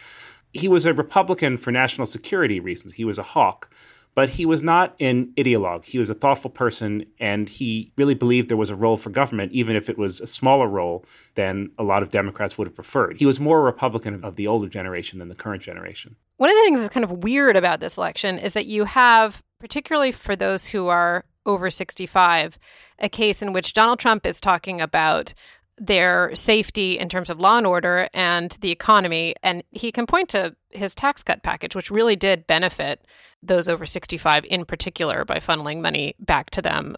He 0.53 0.67
was 0.67 0.85
a 0.85 0.93
Republican 0.93 1.57
for 1.57 1.71
national 1.71 2.07
security 2.07 2.59
reasons. 2.59 2.93
He 2.93 3.05
was 3.05 3.17
a 3.17 3.23
hawk, 3.23 3.71
but 4.19 4.31
he 4.31 4.45
was 4.45 4.61
not 4.61 4.97
an 4.99 5.31
ideologue. 5.37 5.85
He 5.85 5.97
was 5.97 6.09
a 6.09 6.13
thoughtful 6.13 6.51
person, 6.51 7.05
and 7.21 7.47
he 7.47 7.93
really 7.97 8.13
believed 8.13 8.49
there 8.49 8.57
was 8.57 8.69
a 8.69 8.75
role 8.75 8.97
for 8.97 9.09
government, 9.09 9.53
even 9.53 9.77
if 9.77 9.89
it 9.89 9.97
was 9.97 10.19
a 10.19 10.27
smaller 10.27 10.67
role 10.67 11.05
than 11.35 11.71
a 11.77 11.83
lot 11.83 12.03
of 12.03 12.09
Democrats 12.09 12.57
would 12.57 12.67
have 12.67 12.75
preferred. 12.75 13.17
He 13.19 13.25
was 13.25 13.39
more 13.39 13.61
a 13.61 13.63
Republican 13.63 14.21
of 14.25 14.35
the 14.35 14.45
older 14.45 14.67
generation 14.67 15.19
than 15.19 15.29
the 15.29 15.35
current 15.35 15.63
generation. 15.63 16.17
One 16.35 16.49
of 16.49 16.57
the 16.57 16.63
things 16.63 16.81
that's 16.81 16.93
kind 16.93 17.05
of 17.05 17.23
weird 17.23 17.55
about 17.55 17.79
this 17.79 17.97
election 17.97 18.37
is 18.37 18.51
that 18.51 18.65
you 18.65 18.83
have, 18.83 19.41
particularly 19.57 20.11
for 20.11 20.35
those 20.35 20.67
who 20.67 20.89
are 20.89 21.23
over 21.45 21.69
65, 21.69 22.59
a 22.99 23.07
case 23.07 23.41
in 23.41 23.53
which 23.53 23.71
Donald 23.71 23.99
Trump 23.99 24.25
is 24.25 24.41
talking 24.41 24.81
about 24.81 25.33
their 25.77 26.35
safety 26.35 26.99
in 26.99 27.07
terms 27.07 27.29
of 27.29 27.39
law 27.39 27.57
and 27.57 27.65
order 27.65 28.09
and 28.13 28.57
the 28.59 28.69
economy. 28.69 29.33
And 29.41 29.63
he 29.71 29.93
can 29.93 30.05
point 30.05 30.27
to 30.31 30.57
his 30.71 30.93
tax 30.93 31.23
cut 31.23 31.41
package, 31.41 31.73
which 31.73 31.89
really 31.89 32.17
did 32.17 32.47
benefit 32.47 33.05
those 33.41 33.69
over 33.69 33.85
65 33.85 34.45
in 34.45 34.65
particular 34.65 35.25
by 35.25 35.37
funneling 35.37 35.81
money 35.81 36.15
back 36.19 36.49
to 36.51 36.61
them, 36.61 36.95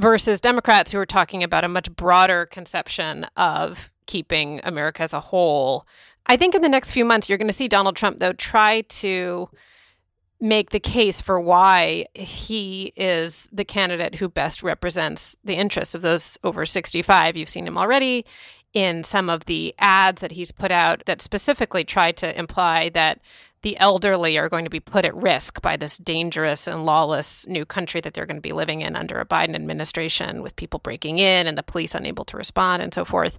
versus 0.00 0.40
Democrats 0.40 0.92
who 0.92 0.98
are 0.98 1.06
talking 1.06 1.42
about 1.42 1.64
a 1.64 1.68
much 1.68 1.90
broader 1.94 2.46
conception 2.46 3.26
of 3.36 3.90
keeping 4.06 4.60
America 4.64 5.02
as 5.02 5.12
a 5.12 5.20
whole. 5.20 5.86
I 6.26 6.36
think 6.36 6.54
in 6.54 6.62
the 6.62 6.68
next 6.68 6.90
few 6.90 7.04
months, 7.04 7.28
you're 7.28 7.38
going 7.38 7.48
to 7.48 7.52
see 7.52 7.68
Donald 7.68 7.96
Trump, 7.96 8.18
though, 8.18 8.32
try 8.32 8.82
to 8.82 9.48
make 10.40 10.70
the 10.70 10.80
case 10.80 11.20
for 11.20 11.40
why 11.40 12.06
he 12.14 12.92
is 12.96 13.48
the 13.52 13.64
candidate 13.64 14.16
who 14.16 14.28
best 14.28 14.62
represents 14.62 15.38
the 15.44 15.54
interests 15.54 15.94
of 15.94 16.02
those 16.02 16.36
over 16.44 16.66
65. 16.66 17.36
You've 17.36 17.48
seen 17.48 17.66
him 17.66 17.78
already 17.78 18.26
in 18.72 19.04
some 19.04 19.30
of 19.30 19.44
the 19.44 19.74
ads 19.78 20.20
that 20.20 20.32
he's 20.32 20.50
put 20.50 20.70
out 20.70 21.04
that 21.06 21.22
specifically 21.22 21.84
try 21.84 22.10
to 22.12 22.36
imply 22.38 22.88
that 22.90 23.20
the 23.64 23.78
elderly 23.78 24.36
are 24.36 24.50
going 24.50 24.64
to 24.64 24.70
be 24.70 24.78
put 24.78 25.06
at 25.06 25.22
risk 25.22 25.62
by 25.62 25.74
this 25.74 25.96
dangerous 25.96 26.66
and 26.66 26.84
lawless 26.84 27.46
new 27.46 27.64
country 27.64 27.98
that 27.98 28.12
they're 28.12 28.26
going 28.26 28.36
to 28.36 28.42
be 28.42 28.52
living 28.52 28.82
in 28.82 28.94
under 28.94 29.18
a 29.18 29.24
Biden 29.24 29.54
administration 29.54 30.42
with 30.42 30.54
people 30.54 30.80
breaking 30.80 31.18
in 31.18 31.46
and 31.46 31.56
the 31.56 31.62
police 31.62 31.94
unable 31.94 32.26
to 32.26 32.36
respond 32.36 32.82
and 32.82 32.92
so 32.92 33.06
forth. 33.06 33.38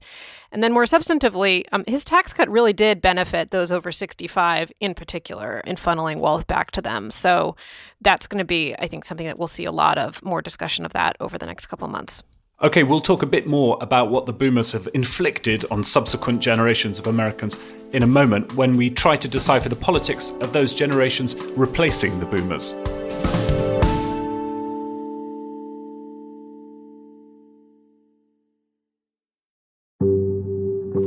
And 0.52 0.64
then 0.64 0.74
more 0.74 0.86
substantively, 0.86 1.66
um, 1.72 1.84
his 1.88 2.04
tax 2.04 2.34
cut 2.34 2.50
really 2.50 2.74
did 2.74 3.02
benefit 3.02 3.52
those 3.52 3.72
over 3.72 3.92
65 3.92 4.72
in 4.80 4.96
particular 4.96 5.60
in 5.60 5.76
funneling 5.76 6.20
wealth 6.20 6.48
back 6.48 6.72
to 6.72 6.82
them. 6.82 7.12
So 7.12 7.56
that's 8.02 8.26
going 8.26 8.40
to 8.40 8.46
be, 8.46 8.74
I 8.80 8.88
think, 8.88 9.06
something 9.06 9.28
that 9.28 9.38
we'll 9.38 9.48
see 9.48 9.66
a 9.66 9.72
lot 9.72 10.00
of 10.00 10.24
more 10.24 10.42
discussion 10.42 10.86
of 10.86 10.94
that 10.94 11.18
over 11.20 11.38
the 11.38 11.46
next 11.46 11.68
couple 11.68 11.88
months. 11.88 12.24
Okay, 12.64 12.84
we'll 12.84 13.02
talk 13.02 13.22
a 13.22 13.26
bit 13.26 13.46
more 13.46 13.78
about 13.82 14.10
what 14.10 14.26
the 14.26 14.32
boomers 14.32 14.72
have 14.72 14.88
inflicted 14.94 15.66
on 15.70 15.84
subsequent 15.84 16.42
generations 16.42 16.98
of 16.98 17.06
Americans 17.06 17.58
in 17.92 18.02
a 18.02 18.08
moment 18.08 18.56
when 18.56 18.78
we 18.78 18.90
try 18.90 19.18
to 19.18 19.28
decipher 19.28 19.68
the 19.68 19.76
politics 19.76 20.32
of 20.40 20.54
those 20.54 20.74
generations 20.74 21.36
replacing 21.58 22.18
the 22.22 22.26
boomers. 22.26 22.72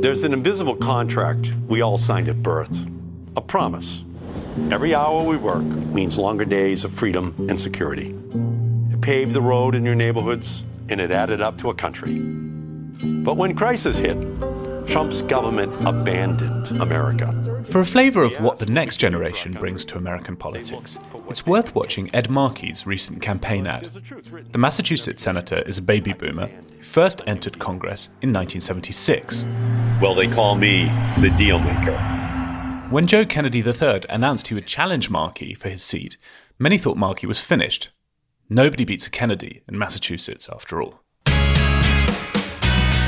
There's 0.03 0.23
an 0.23 0.33
invisible 0.33 0.75
contract 0.75 1.51
we 1.67 1.81
all 1.81 1.97
signed 1.97 2.29
at 2.29 2.43
birth 2.43 2.85
a 3.35 3.41
promise. 3.41 4.03
Every 4.69 4.93
hour 4.93 5.23
we 5.23 5.37
work 5.37 5.63
means 5.63 6.19
longer 6.19 6.45
days 6.45 6.83
of 6.83 6.93
freedom 6.93 7.33
and 7.49 7.59
security. 7.59 8.15
It 8.91 9.01
paved 9.01 9.33
the 9.33 9.41
road 9.41 9.73
in 9.73 9.83
your 9.83 9.95
neighborhoods 9.95 10.63
and 10.89 10.99
it 10.99 11.11
added 11.11 11.41
up 11.41 11.57
to 11.59 11.69
a 11.69 11.73
country. 11.73 12.19
But 12.19 13.37
when 13.37 13.55
crisis 13.55 13.97
hit, 13.97 14.17
Trump's 14.87 15.21
government 15.21 15.71
abandoned 15.85 16.81
America. 16.81 17.31
For 17.65 17.81
a 17.81 17.85
flavour 17.85 18.23
of 18.23 18.39
what 18.41 18.57
the 18.57 18.65
next 18.65 18.97
generation 18.97 19.53
brings 19.53 19.85
to 19.85 19.97
American 19.97 20.35
politics, 20.35 20.97
it's 21.29 21.45
worth 21.45 21.75
watching 21.75 22.13
Ed 22.15 22.31
Markey's 22.31 22.87
recent 22.87 23.21
campaign 23.21 23.67
ad. 23.67 23.83
The 23.83 24.57
Massachusetts 24.57 25.21
senator 25.21 25.59
is 25.67 25.77
a 25.77 25.83
baby 25.83 26.13
boomer 26.13 26.47
who 26.47 26.81
first 26.81 27.21
entered 27.27 27.59
Congress 27.59 28.07
in 28.23 28.33
1976. 28.33 29.45
Well, 30.01 30.15
they 30.15 30.27
call 30.27 30.55
me 30.55 30.85
the 31.19 31.29
deal 31.37 31.59
maker. 31.59 31.97
When 32.89 33.05
Joe 33.05 33.25
Kennedy 33.25 33.59
III 33.59 34.01
announced 34.09 34.47
he 34.47 34.55
would 34.55 34.65
challenge 34.65 35.11
Markey 35.11 35.53
for 35.53 35.69
his 35.69 35.83
seat, 35.83 36.17
many 36.57 36.79
thought 36.79 36.97
Markey 36.97 37.27
was 37.27 37.39
finished. 37.39 37.89
Nobody 38.51 38.83
beats 38.83 39.05
a 39.05 39.11
Kennedy 39.11 39.61
in 39.67 39.77
Massachusetts, 39.77 40.49
after 40.51 40.81
all. 40.81 41.01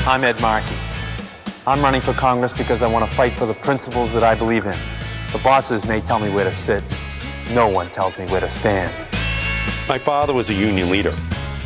I'm 0.06 0.22
Ed 0.22 0.40
Markey. 0.40 0.76
I'm 1.66 1.82
running 1.82 2.00
for 2.00 2.12
Congress 2.12 2.52
because 2.52 2.80
I 2.80 2.86
want 2.86 3.10
to 3.10 3.16
fight 3.16 3.32
for 3.32 3.46
the 3.46 3.54
principles 3.54 4.12
that 4.12 4.22
I 4.22 4.36
believe 4.36 4.66
in. 4.66 4.78
The 5.32 5.38
bosses 5.38 5.84
may 5.84 6.00
tell 6.00 6.20
me 6.20 6.30
where 6.30 6.44
to 6.44 6.54
sit. 6.54 6.84
No 7.50 7.66
one 7.66 7.90
tells 7.90 8.16
me 8.20 8.26
where 8.26 8.40
to 8.40 8.48
stand. 8.48 8.94
My 9.88 9.98
father 9.98 10.32
was 10.32 10.48
a 10.50 10.54
union 10.54 10.90
leader. 10.90 11.16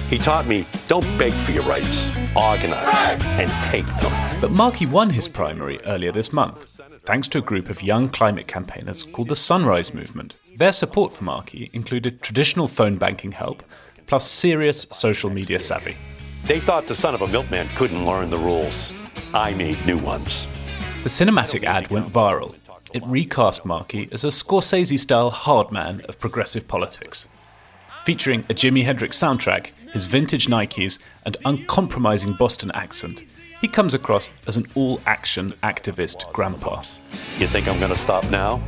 He 0.09 0.19
taught 0.19 0.47
me 0.47 0.65
don't 0.87 1.19
beg 1.19 1.33
for 1.33 1.51
your 1.51 1.65
rights, 1.65 2.11
organize 2.37 3.17
and 3.41 3.51
take 3.65 3.87
them. 3.87 4.41
But 4.41 4.53
Markey 4.53 4.87
won 4.87 5.11
his 5.11 5.27
primary 5.27 5.81
earlier 5.85 6.13
this 6.13 6.33
month, 6.33 6.81
thanks 7.05 7.27
to 7.29 7.39
a 7.39 7.43
group 7.43 7.69
of 7.71 7.83
young 7.83 8.09
climate 8.09 8.47
campaigners 8.47 9.03
called 9.03 9.29
the 9.29 9.35
Sunrise 9.35 9.93
Movement. 9.93 10.37
Their 10.57 10.73
support 10.73 11.13
for 11.13 11.25
Markey 11.25 11.71
included 11.73 12.23
traditional 12.23 12.69
phone 12.69 12.97
banking 12.97 13.33
help, 13.33 13.65
plus 14.07 14.31
serious 14.31 14.87
social 14.93 15.29
media 15.29 15.59
savvy. 15.59 15.97
They 16.45 16.61
thought 16.61 16.87
the 16.87 16.95
son 16.95 17.17
of 17.17 17.23
a 17.23 17.27
milkman 17.27 17.67
couldn't 17.75 18.07
learn 18.07 18.31
the 18.31 18.39
rules. 18.39 18.93
I 19.35 19.55
made 19.55 19.85
new 19.85 19.99
ones. 19.99 20.47
The 21.03 21.09
cinematic 21.09 21.65
ad 21.65 21.91
went 21.91 22.13
viral. 22.13 22.55
It 22.95 23.03
recast 23.07 23.65
Markey 23.65 24.09
as 24.13 24.23
a 24.23 24.29
Scorsese 24.29 25.01
style 25.01 25.31
hard 25.31 25.73
man 25.73 26.03
of 26.03 26.21
progressive 26.21 26.69
politics. 26.69 27.27
Featuring 28.07 28.43
a 28.43 28.55
Jimi 28.55 28.85
Hendrix 28.85 29.21
soundtrack, 29.21 29.73
his 29.93 30.05
vintage 30.05 30.47
Nikes, 30.47 31.01
and 31.25 31.37
uncompromising 31.45 32.35
Boston 32.35 32.71
accent, 32.73 33.25
he 33.61 33.67
comes 33.67 33.95
across 33.95 34.31
as 34.47 34.57
an 34.57 34.65
all 34.77 35.01
action 35.07 35.53
activist 35.65 36.33
grandpa. 36.33 36.85
You 37.39 37.49
think 37.49 37.67
I'm 37.67 37.81
going 37.81 37.91
to 37.91 37.99
stop 37.99 38.23
now? 38.31 38.63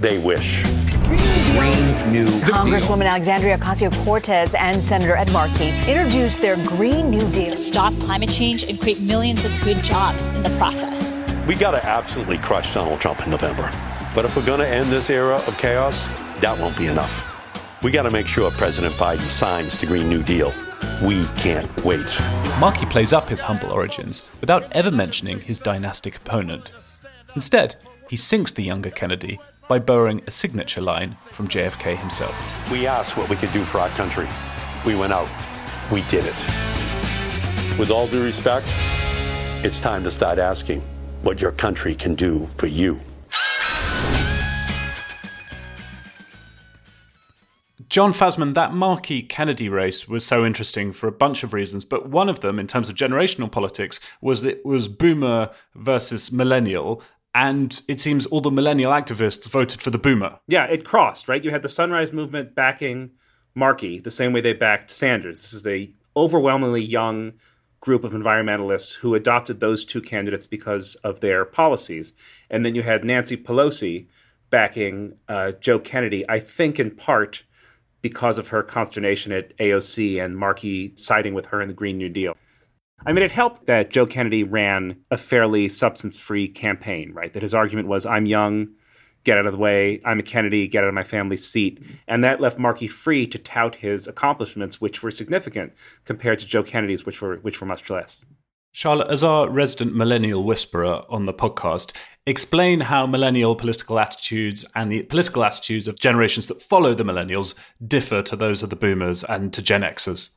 They 0.00 0.18
wish. 0.18 0.64
Green 1.06 2.12
New 2.12 2.28
Congresswoman 2.42 3.06
Alexandria 3.06 3.56
Ocasio 3.56 3.90
Cortez 4.04 4.54
and 4.54 4.82
Senator 4.82 5.16
Ed 5.16 5.32
Markey 5.32 5.70
introduced 5.90 6.42
their 6.42 6.56
Green 6.66 7.08
New 7.08 7.26
Deal 7.30 7.52
to 7.52 7.56
stop 7.56 7.98
climate 8.00 8.28
change 8.28 8.64
and 8.64 8.78
create 8.78 9.00
millions 9.00 9.46
of 9.46 9.60
good 9.62 9.78
jobs 9.78 10.28
in 10.28 10.42
the 10.42 10.54
process. 10.58 11.10
We 11.48 11.54
got 11.54 11.70
to 11.70 11.82
absolutely 11.82 12.36
crush 12.36 12.74
Donald 12.74 13.00
Trump 13.00 13.22
in 13.22 13.30
November. 13.30 13.72
But 14.14 14.26
if 14.26 14.36
we're 14.36 14.44
going 14.44 14.60
to 14.60 14.68
end 14.68 14.92
this 14.92 15.08
era 15.08 15.36
of 15.46 15.56
chaos, 15.56 16.06
that 16.40 16.58
won't 16.58 16.76
be 16.76 16.88
enough. 16.88 17.33
We 17.84 17.90
got 17.90 18.04
to 18.04 18.10
make 18.10 18.26
sure 18.26 18.50
President 18.50 18.94
Biden 18.94 19.28
signs 19.28 19.76
the 19.76 19.84
Green 19.84 20.08
New 20.08 20.22
Deal. 20.22 20.54
We 21.02 21.26
can't 21.36 21.68
wait. 21.84 22.18
Markey 22.58 22.86
plays 22.86 23.12
up 23.12 23.28
his 23.28 23.42
humble 23.42 23.70
origins 23.70 24.26
without 24.40 24.72
ever 24.72 24.90
mentioning 24.90 25.38
his 25.38 25.58
dynastic 25.58 26.16
opponent. 26.16 26.72
Instead, 27.34 27.76
he 28.08 28.16
sinks 28.16 28.52
the 28.52 28.62
younger 28.62 28.88
Kennedy 28.88 29.38
by 29.68 29.78
borrowing 29.78 30.22
a 30.26 30.30
signature 30.30 30.80
line 30.80 31.14
from 31.32 31.46
JFK 31.46 31.98
himself. 31.98 32.34
We 32.72 32.86
asked 32.86 33.18
what 33.18 33.28
we 33.28 33.36
could 33.36 33.52
do 33.52 33.66
for 33.66 33.80
our 33.80 33.90
country. 33.90 34.30
We 34.86 34.96
went 34.96 35.12
out. 35.12 35.28
We 35.92 36.00
did 36.04 36.24
it. 36.24 37.78
With 37.78 37.90
all 37.90 38.08
due 38.08 38.24
respect, 38.24 38.66
it's 39.62 39.78
time 39.78 40.02
to 40.04 40.10
start 40.10 40.38
asking 40.38 40.80
what 41.20 41.42
your 41.42 41.52
country 41.52 41.94
can 41.94 42.14
do 42.14 42.48
for 42.56 42.66
you. 42.66 43.02
Jon 47.94 48.12
Fasman, 48.12 48.54
that 48.54 48.74
Markey 48.74 49.22
Kennedy 49.22 49.68
race 49.68 50.08
was 50.08 50.26
so 50.26 50.44
interesting 50.44 50.92
for 50.92 51.06
a 51.06 51.12
bunch 51.12 51.44
of 51.44 51.54
reasons, 51.54 51.84
but 51.84 52.08
one 52.08 52.28
of 52.28 52.40
them, 52.40 52.58
in 52.58 52.66
terms 52.66 52.88
of 52.88 52.96
generational 52.96 53.48
politics, 53.48 54.00
was 54.20 54.42
that 54.42 54.56
it 54.56 54.66
was 54.66 54.88
boomer 54.88 55.48
versus 55.76 56.32
millennial, 56.32 57.00
and 57.36 57.82
it 57.86 58.00
seems 58.00 58.26
all 58.26 58.40
the 58.40 58.50
millennial 58.50 58.90
activists 58.90 59.48
voted 59.48 59.80
for 59.80 59.90
the 59.90 59.98
boomer. 59.98 60.40
Yeah, 60.48 60.64
it 60.64 60.84
crossed, 60.84 61.28
right? 61.28 61.44
You 61.44 61.52
had 61.52 61.62
the 61.62 61.68
Sunrise 61.68 62.12
Movement 62.12 62.56
backing 62.56 63.12
Markey 63.54 64.00
the 64.00 64.10
same 64.10 64.32
way 64.32 64.40
they 64.40 64.54
backed 64.54 64.90
Sanders. 64.90 65.42
This 65.42 65.52
is 65.52 65.64
a 65.64 65.92
overwhelmingly 66.16 66.82
young 66.82 67.34
group 67.78 68.02
of 68.02 68.10
environmentalists 68.10 68.94
who 68.94 69.14
adopted 69.14 69.60
those 69.60 69.84
two 69.84 70.02
candidates 70.02 70.48
because 70.48 70.96
of 71.04 71.20
their 71.20 71.44
policies. 71.44 72.12
And 72.50 72.66
then 72.66 72.74
you 72.74 72.82
had 72.82 73.04
Nancy 73.04 73.36
Pelosi 73.36 74.08
backing 74.50 75.14
uh, 75.28 75.52
Joe 75.52 75.78
Kennedy, 75.78 76.28
I 76.28 76.40
think 76.40 76.80
in 76.80 76.90
part 76.90 77.44
because 78.04 78.36
of 78.36 78.48
her 78.48 78.62
consternation 78.62 79.32
at 79.32 79.56
AOC 79.56 80.22
and 80.22 80.36
Markey 80.36 80.92
siding 80.94 81.32
with 81.32 81.46
her 81.46 81.62
in 81.62 81.68
the 81.68 81.74
Green 81.74 81.96
New 81.96 82.10
Deal. 82.10 82.36
I 83.06 83.14
mean, 83.14 83.24
it 83.24 83.30
helped 83.30 83.64
that 83.64 83.88
Joe 83.88 84.04
Kennedy 84.04 84.44
ran 84.44 84.98
a 85.10 85.16
fairly 85.16 85.70
substance 85.70 86.18
free 86.18 86.46
campaign, 86.46 87.14
right? 87.14 87.32
That 87.32 87.42
his 87.42 87.54
argument 87.54 87.88
was, 87.88 88.04
I'm 88.04 88.26
young, 88.26 88.68
get 89.24 89.38
out 89.38 89.46
of 89.46 89.52
the 89.52 89.58
way, 89.58 90.02
I'm 90.04 90.18
a 90.18 90.22
Kennedy, 90.22 90.68
get 90.68 90.84
out 90.84 90.88
of 90.88 90.94
my 90.94 91.02
family's 91.02 91.48
seat. 91.48 91.82
And 92.06 92.22
that 92.22 92.42
left 92.42 92.58
Markey 92.58 92.88
free 92.88 93.26
to 93.26 93.38
tout 93.38 93.76
his 93.76 94.06
accomplishments, 94.06 94.82
which 94.82 95.02
were 95.02 95.10
significant 95.10 95.72
compared 96.04 96.40
to 96.40 96.46
Joe 96.46 96.62
Kennedy's, 96.62 97.06
which 97.06 97.22
were, 97.22 97.36
which 97.36 97.62
were 97.62 97.66
much 97.66 97.88
less. 97.88 98.26
Charlotte, 98.76 99.08
as 99.08 99.22
our 99.22 99.48
resident 99.48 99.94
millennial 99.94 100.42
whisperer 100.42 101.04
on 101.08 101.26
the 101.26 101.32
podcast, 101.32 101.92
explain 102.26 102.80
how 102.80 103.06
millennial 103.06 103.54
political 103.54 104.00
attitudes 104.00 104.64
and 104.74 104.90
the 104.90 105.04
political 105.04 105.44
attitudes 105.44 105.86
of 105.86 106.00
generations 106.00 106.48
that 106.48 106.60
follow 106.60 106.92
the 106.92 107.04
millennials 107.04 107.54
differ 107.86 108.20
to 108.22 108.34
those 108.34 108.64
of 108.64 108.70
the 108.70 108.76
boomers 108.76 109.22
and 109.22 109.52
to 109.52 109.62
Gen 109.62 109.82
Xers. 109.82 110.30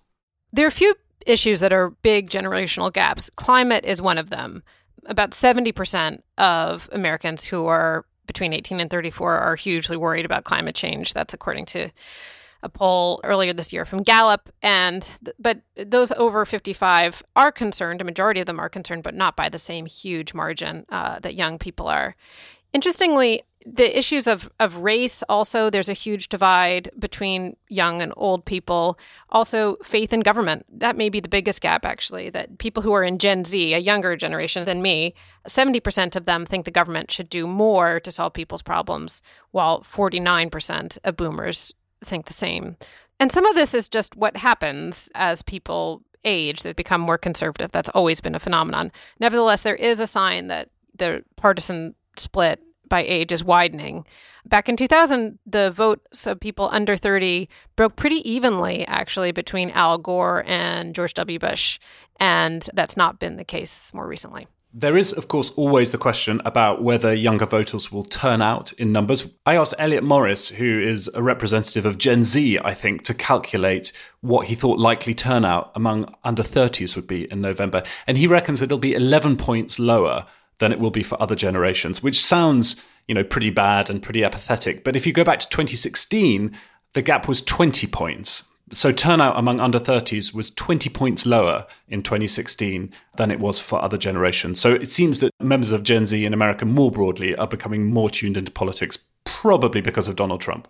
There 0.53 0.65
are 0.65 0.67
a 0.67 0.71
few 0.71 0.93
issues 1.25 1.61
that 1.61 1.73
are 1.73 1.89
big 2.03 2.29
generational 2.29 2.93
gaps. 2.93 3.31
Climate 3.37 3.85
is 3.85 4.03
one 4.03 4.19
of 4.19 4.29
them. 4.29 4.61
About 5.07 5.31
70% 5.31 6.21
of 6.37 6.87
Americans 6.91 7.43
who 7.43 7.65
are 7.65 8.05
between 8.27 8.53
18 8.53 8.79
and 8.79 8.91
34 8.91 9.33
are 9.33 9.55
hugely 9.55 9.97
worried 9.97 10.25
about 10.25 10.43
climate 10.43 10.75
change. 10.75 11.15
That's 11.15 11.33
according 11.33 11.65
to 11.67 11.89
a 12.63 12.69
poll 12.69 13.19
earlier 13.23 13.53
this 13.53 13.73
year 13.73 13.85
from 13.85 14.03
Gallup. 14.03 14.49
And 14.61 15.09
but 15.39 15.61
those 15.75 16.11
over 16.13 16.45
55 16.45 17.23
are 17.35 17.51
concerned. 17.51 18.01
A 18.01 18.05
majority 18.05 18.39
of 18.39 18.45
them 18.45 18.59
are 18.59 18.69
concerned, 18.69 19.03
but 19.03 19.15
not 19.15 19.35
by 19.35 19.49
the 19.49 19.57
same 19.57 19.85
huge 19.85 20.33
margin 20.33 20.85
uh, 20.89 21.19
that 21.19 21.35
young 21.35 21.57
people 21.57 21.87
are. 21.87 22.15
Interestingly, 22.73 23.43
the 23.65 23.97
issues 23.97 24.27
of, 24.27 24.49
of 24.59 24.77
race 24.77 25.23
also 25.27 25.69
there's 25.69 25.89
a 25.89 25.93
huge 25.93 26.29
divide 26.29 26.89
between 26.97 27.55
young 27.67 28.01
and 28.01 28.13
old 28.15 28.45
people 28.45 28.97
also 29.29 29.75
faith 29.83 30.13
in 30.13 30.21
government 30.21 30.65
that 30.69 30.95
may 30.95 31.09
be 31.09 31.19
the 31.19 31.27
biggest 31.27 31.59
gap 31.59 31.83
actually 31.83 32.29
that 32.29 32.59
people 32.59 32.81
who 32.81 32.93
are 32.93 33.03
in 33.03 33.17
gen 33.17 33.43
z 33.43 33.73
a 33.73 33.77
younger 33.77 34.15
generation 34.15 34.63
than 34.63 34.81
me 34.81 35.13
70% 35.47 36.15
of 36.15 36.25
them 36.25 36.45
think 36.45 36.65
the 36.65 36.71
government 36.71 37.11
should 37.11 37.29
do 37.29 37.47
more 37.47 37.99
to 37.99 38.11
solve 38.11 38.33
people's 38.33 38.61
problems 38.61 39.21
while 39.51 39.81
49% 39.81 40.97
of 41.03 41.17
boomers 41.17 41.73
think 42.03 42.25
the 42.25 42.33
same. 42.33 42.77
And 43.19 43.31
some 43.31 43.45
of 43.45 43.55
this 43.55 43.73
is 43.73 43.89
just 43.89 44.15
what 44.15 44.37
happens 44.37 45.09
as 45.15 45.41
people 45.41 46.03
age, 46.23 46.61
they 46.61 46.73
become 46.73 47.01
more 47.01 47.17
conservative. 47.17 47.71
That's 47.71 47.89
always 47.89 48.21
been 48.21 48.35
a 48.35 48.39
phenomenon. 48.39 48.91
Nevertheless, 49.19 49.63
there 49.63 49.75
is 49.75 49.99
a 49.99 50.07
sign 50.07 50.47
that 50.47 50.69
the 50.95 51.23
partisan 51.35 51.95
split 52.17 52.61
by 52.87 53.03
age 53.03 53.31
is 53.31 53.43
widening. 53.43 54.05
Back 54.45 54.69
in 54.69 54.77
2000, 54.77 55.39
the 55.45 55.71
votes 55.71 56.25
of 56.25 56.39
people 56.39 56.69
under 56.71 56.95
30 56.95 57.49
broke 57.75 57.95
pretty 57.95 58.29
evenly, 58.29 58.85
actually, 58.87 59.31
between 59.31 59.71
Al 59.71 59.97
Gore 59.97 60.43
and 60.47 60.95
George 60.95 61.13
W. 61.15 61.39
Bush. 61.39 61.79
And 62.19 62.67
that's 62.73 62.97
not 62.97 63.19
been 63.19 63.35
the 63.35 63.43
case 63.43 63.93
more 63.93 64.07
recently. 64.07 64.47
There 64.79 64.95
is, 64.95 65.11
of 65.11 65.27
course, 65.27 65.49
always 65.55 65.89
the 65.89 65.97
question 65.97 66.39
about 66.45 66.83
whether 66.83 67.11
younger 67.11 67.47
voters 67.47 67.91
will 67.91 68.03
turn 68.03 68.43
out 68.43 68.73
in 68.73 68.91
numbers. 68.91 69.25
I 69.43 69.55
asked 69.55 69.73
Elliott 69.79 70.03
Morris, 70.03 70.49
who 70.49 70.79
is 70.79 71.09
a 71.15 71.23
representative 71.23 71.87
of 71.87 71.97
Gen 71.97 72.23
Z, 72.23 72.59
I 72.63 72.75
think, 72.75 73.01
to 73.05 73.15
calculate 73.15 73.91
what 74.21 74.45
he 74.45 74.53
thought 74.53 74.77
likely 74.77 75.15
turnout 75.15 75.71
among 75.73 76.13
under 76.23 76.43
30s 76.43 76.95
would 76.95 77.07
be 77.07 77.23
in 77.31 77.41
November. 77.41 77.81
And 78.05 78.19
he 78.19 78.27
reckons 78.27 78.61
it'll 78.61 78.77
be 78.77 78.93
11 78.93 79.37
points 79.37 79.79
lower 79.79 80.27
than 80.59 80.71
it 80.71 80.79
will 80.79 80.91
be 80.91 81.01
for 81.01 81.19
other 81.19 81.35
generations, 81.35 82.03
which 82.03 82.23
sounds, 82.23 82.75
you 83.07 83.15
know, 83.15 83.23
pretty 83.23 83.49
bad 83.49 83.89
and 83.89 84.03
pretty 84.03 84.23
apathetic. 84.23 84.83
But 84.83 84.95
if 84.95 85.07
you 85.07 85.11
go 85.11 85.23
back 85.23 85.39
to 85.39 85.49
2016, 85.49 86.55
the 86.93 87.01
gap 87.01 87.27
was 87.27 87.41
20 87.41 87.87
points. 87.87 88.43
So 88.73 88.91
turnout 88.91 89.39
among 89.39 89.59
under 89.59 89.79
30s 89.79 90.33
was 90.33 90.51
20 90.51 90.89
points 90.89 91.25
lower 91.25 91.65
in 91.87 92.03
2016 92.03 92.93
than 93.15 93.31
it 93.31 93.39
was 93.39 93.59
for 93.59 93.81
other 93.81 93.97
generations. 93.97 94.59
So 94.59 94.73
it 94.73 94.89
seems 94.89 95.19
that 95.21 95.31
members 95.39 95.71
of 95.71 95.83
Gen 95.83 96.05
Z 96.05 96.25
in 96.25 96.33
America 96.33 96.65
more 96.65 96.91
broadly 96.91 97.35
are 97.35 97.47
becoming 97.47 97.85
more 97.85 98.09
tuned 98.09 98.35
into 98.35 98.51
politics, 98.51 98.99
probably 99.23 99.79
because 99.79 100.09
of 100.09 100.17
Donald 100.17 100.41
Trump. 100.41 100.67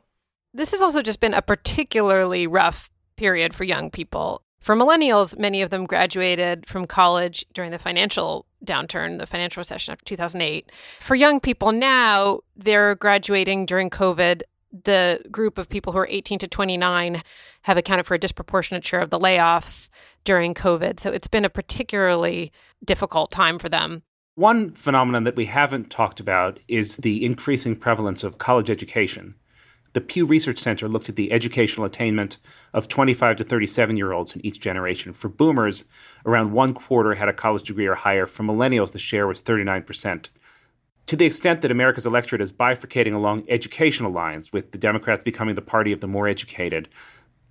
This 0.53 0.71
has 0.71 0.81
also 0.81 1.01
just 1.01 1.19
been 1.19 1.33
a 1.33 1.41
particularly 1.41 2.45
rough 2.45 2.89
period 3.15 3.55
for 3.55 3.63
young 3.63 3.89
people. 3.89 4.41
For 4.59 4.75
millennials, 4.75 5.37
many 5.39 5.61
of 5.61 5.69
them 5.69 5.85
graduated 5.85 6.67
from 6.67 6.85
college 6.85 7.45
during 7.53 7.71
the 7.71 7.79
financial 7.79 8.45
downturn, 8.65 9.17
the 9.17 9.25
financial 9.25 9.61
recession 9.61 9.93
of 9.93 10.03
2008. 10.03 10.71
For 10.99 11.15
young 11.15 11.39
people 11.39 11.71
now, 11.71 12.41
they're 12.55 12.95
graduating 12.95 13.65
during 13.65 13.89
COVID 13.89 14.41
the 14.71 15.21
group 15.31 15.57
of 15.57 15.69
people 15.69 15.93
who 15.93 15.99
are 15.99 16.07
18 16.09 16.39
to 16.39 16.47
29 16.47 17.23
have 17.63 17.77
accounted 17.77 18.05
for 18.05 18.15
a 18.15 18.19
disproportionate 18.19 18.85
share 18.85 19.01
of 19.01 19.09
the 19.09 19.19
layoffs 19.19 19.89
during 20.23 20.53
COVID. 20.53 20.99
So 20.99 21.11
it's 21.11 21.27
been 21.27 21.45
a 21.45 21.49
particularly 21.49 22.51
difficult 22.83 23.31
time 23.31 23.59
for 23.59 23.69
them. 23.69 24.03
One 24.35 24.73
phenomenon 24.73 25.23
that 25.23 25.35
we 25.35 25.45
haven't 25.45 25.89
talked 25.89 26.19
about 26.19 26.59
is 26.67 26.97
the 26.97 27.25
increasing 27.25 27.75
prevalence 27.75 28.23
of 28.23 28.37
college 28.37 28.69
education. 28.69 29.35
The 29.93 30.01
Pew 30.01 30.27
Research 30.27 30.59
Center 30.59 30.87
looked 30.87 31.09
at 31.09 31.15
the 31.15 31.31
educational 31.31 31.87
attainment 31.87 32.37
of 32.71 32.87
25 32.87 33.37
to 33.37 33.43
37 33.43 33.97
year 33.97 34.11
olds 34.11 34.35
in 34.35 34.45
each 34.45 34.59
generation. 34.59 35.11
For 35.13 35.27
boomers, 35.27 35.85
around 36.23 36.51
one 36.51 36.75
quarter 36.75 37.15
had 37.15 37.29
a 37.29 37.33
college 37.33 37.63
degree 37.63 37.87
or 37.87 37.95
higher. 37.95 38.27
For 38.27 38.43
millennials, 38.43 38.91
the 38.91 38.99
share 38.99 39.25
was 39.25 39.41
39% 39.41 40.27
to 41.07 41.15
the 41.15 41.25
extent 41.25 41.61
that 41.61 41.71
America's 41.71 42.05
electorate 42.05 42.41
is 42.41 42.51
bifurcating 42.51 43.13
along 43.13 43.45
educational 43.49 44.11
lines, 44.11 44.53
with 44.53 44.71
the 44.71 44.77
Democrats 44.77 45.23
becoming 45.23 45.55
the 45.55 45.61
party 45.61 45.91
of 45.91 46.01
the 46.01 46.07
more 46.07 46.27
educated, 46.27 46.89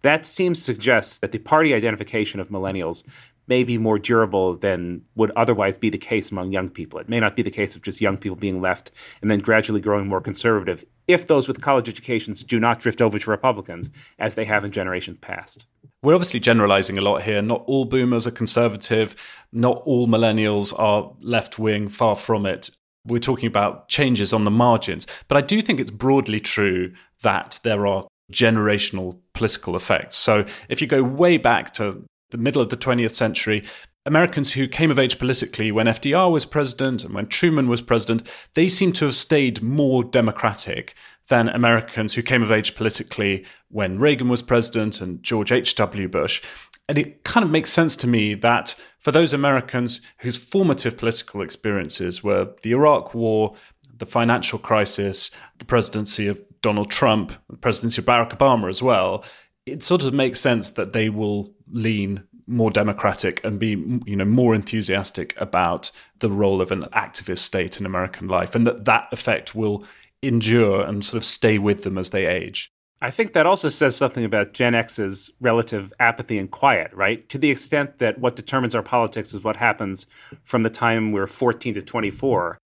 That 0.02 0.24
seems 0.24 0.58
to 0.58 0.64
suggest 0.64 1.20
that 1.20 1.32
the 1.32 1.38
party 1.38 1.74
identification 1.74 2.38
of 2.38 2.48
millennials 2.48 3.02
may 3.48 3.64
be 3.64 3.78
more 3.78 3.98
durable 3.98 4.56
than 4.56 5.02
would 5.14 5.30
otherwise 5.32 5.78
be 5.78 5.90
the 5.90 5.98
case 5.98 6.30
among 6.30 6.52
young 6.52 6.68
people. 6.68 6.98
It 6.98 7.08
may 7.08 7.18
not 7.20 7.36
be 7.36 7.42
the 7.42 7.50
case 7.50 7.76
of 7.76 7.82
just 7.82 8.00
young 8.00 8.16
people 8.16 8.36
being 8.36 8.60
left 8.60 8.90
and 9.20 9.30
then 9.30 9.40
gradually 9.40 9.80
growing 9.80 10.06
more 10.06 10.20
conservative 10.20 10.84
if 11.08 11.26
those 11.26 11.48
with 11.48 11.60
college 11.60 11.88
educations 11.88 12.42
do 12.42 12.60
not 12.60 12.80
drift 12.80 13.00
over 13.00 13.18
to 13.18 13.30
Republicans 13.30 13.90
as 14.18 14.34
they 14.34 14.44
have 14.44 14.64
in 14.64 14.72
generations 14.72 15.18
past. 15.20 15.66
We're 16.02 16.14
obviously 16.14 16.40
generalizing 16.40 16.98
a 16.98 17.00
lot 17.00 17.22
here. 17.22 17.40
Not 17.40 17.64
all 17.66 17.84
boomers 17.84 18.26
are 18.26 18.32
conservative, 18.32 19.14
not 19.52 19.82
all 19.84 20.08
millennials 20.08 20.72
are 20.78 21.12
left 21.20 21.58
wing, 21.58 21.88
far 21.88 22.16
from 22.16 22.46
it. 22.46 22.70
We're 23.06 23.20
talking 23.20 23.46
about 23.46 23.88
changes 23.88 24.32
on 24.32 24.44
the 24.44 24.50
margins. 24.50 25.06
But 25.28 25.36
I 25.36 25.40
do 25.40 25.62
think 25.62 25.80
it's 25.80 25.90
broadly 25.90 26.40
true 26.40 26.92
that 27.22 27.60
there 27.62 27.86
are 27.86 28.06
generational 28.32 29.18
political 29.34 29.76
effects. 29.76 30.16
So 30.16 30.44
if 30.68 30.80
you 30.80 30.86
go 30.86 31.02
way 31.02 31.38
back 31.38 31.72
to 31.74 32.04
the 32.30 32.38
middle 32.38 32.60
of 32.60 32.70
the 32.70 32.76
20th 32.76 33.12
century, 33.12 33.64
Americans 34.04 34.52
who 34.52 34.68
came 34.68 34.90
of 34.90 35.00
age 35.00 35.18
politically 35.18 35.72
when 35.72 35.86
FDR 35.86 36.30
was 36.30 36.44
president 36.44 37.02
and 37.02 37.12
when 37.12 37.26
Truman 37.26 37.68
was 37.68 37.82
president, 37.82 38.26
they 38.54 38.68
seem 38.68 38.92
to 38.94 39.04
have 39.04 39.14
stayed 39.14 39.62
more 39.62 40.04
democratic 40.04 40.94
than 41.28 41.48
Americans 41.48 42.14
who 42.14 42.22
came 42.22 42.42
of 42.42 42.52
age 42.52 42.76
politically 42.76 43.44
when 43.68 43.98
Reagan 43.98 44.28
was 44.28 44.42
president 44.42 45.00
and 45.00 45.22
George 45.24 45.50
H.W. 45.50 46.08
Bush. 46.08 46.40
And 46.88 46.98
it 46.98 47.24
kind 47.24 47.44
of 47.44 47.50
makes 47.50 47.70
sense 47.72 47.96
to 47.96 48.06
me 48.06 48.34
that 48.34 48.74
for 49.00 49.10
those 49.10 49.32
Americans 49.32 50.00
whose 50.18 50.36
formative 50.36 50.96
political 50.96 51.42
experiences 51.42 52.22
were 52.22 52.48
the 52.62 52.72
Iraq 52.72 53.12
War, 53.14 53.54
the 53.98 54.06
financial 54.06 54.58
crisis, 54.58 55.30
the 55.58 55.64
presidency 55.64 56.28
of 56.28 56.40
Donald 56.62 56.90
Trump, 56.90 57.32
the 57.50 57.56
presidency 57.56 58.00
of 58.00 58.06
Barack 58.06 58.36
Obama 58.36 58.68
as 58.68 58.82
well, 58.82 59.24
it 59.66 59.82
sort 59.82 60.04
of 60.04 60.14
makes 60.14 60.40
sense 60.40 60.72
that 60.72 60.92
they 60.92 61.08
will 61.08 61.52
lean 61.70 62.22
more 62.46 62.70
democratic 62.70 63.44
and 63.44 63.58
be 63.58 63.70
you 64.06 64.14
know 64.14 64.24
more 64.24 64.54
enthusiastic 64.54 65.34
about 65.40 65.90
the 66.20 66.30
role 66.30 66.60
of 66.60 66.70
an 66.70 66.82
activist 66.92 67.38
state 67.38 67.80
in 67.80 67.86
American 67.86 68.28
life 68.28 68.54
and 68.54 68.66
that 68.66 68.84
that 68.84 69.08
effect 69.10 69.54
will 69.54 69.84
endure 70.22 70.82
and 70.82 71.04
sort 71.04 71.16
of 71.16 71.24
stay 71.24 71.58
with 71.58 71.82
them 71.82 71.98
as 71.98 72.10
they 72.10 72.26
age. 72.26 72.72
I 73.02 73.10
think 73.10 73.34
that 73.34 73.46
also 73.46 73.68
says 73.68 73.94
something 73.94 74.24
about 74.24 74.54
Gen 74.54 74.74
X's 74.74 75.30
relative 75.40 75.92
apathy 76.00 76.38
and 76.38 76.50
quiet, 76.50 76.90
right? 76.94 77.28
To 77.28 77.38
the 77.38 77.50
extent 77.50 77.98
that 77.98 78.18
what 78.18 78.36
determines 78.36 78.74
our 78.74 78.82
politics 78.82 79.34
is 79.34 79.44
what 79.44 79.56
happens 79.56 80.06
from 80.42 80.62
the 80.62 80.70
time 80.70 81.12
we're 81.12 81.26
14 81.26 81.74
to 81.74 81.82
24. 81.82 82.58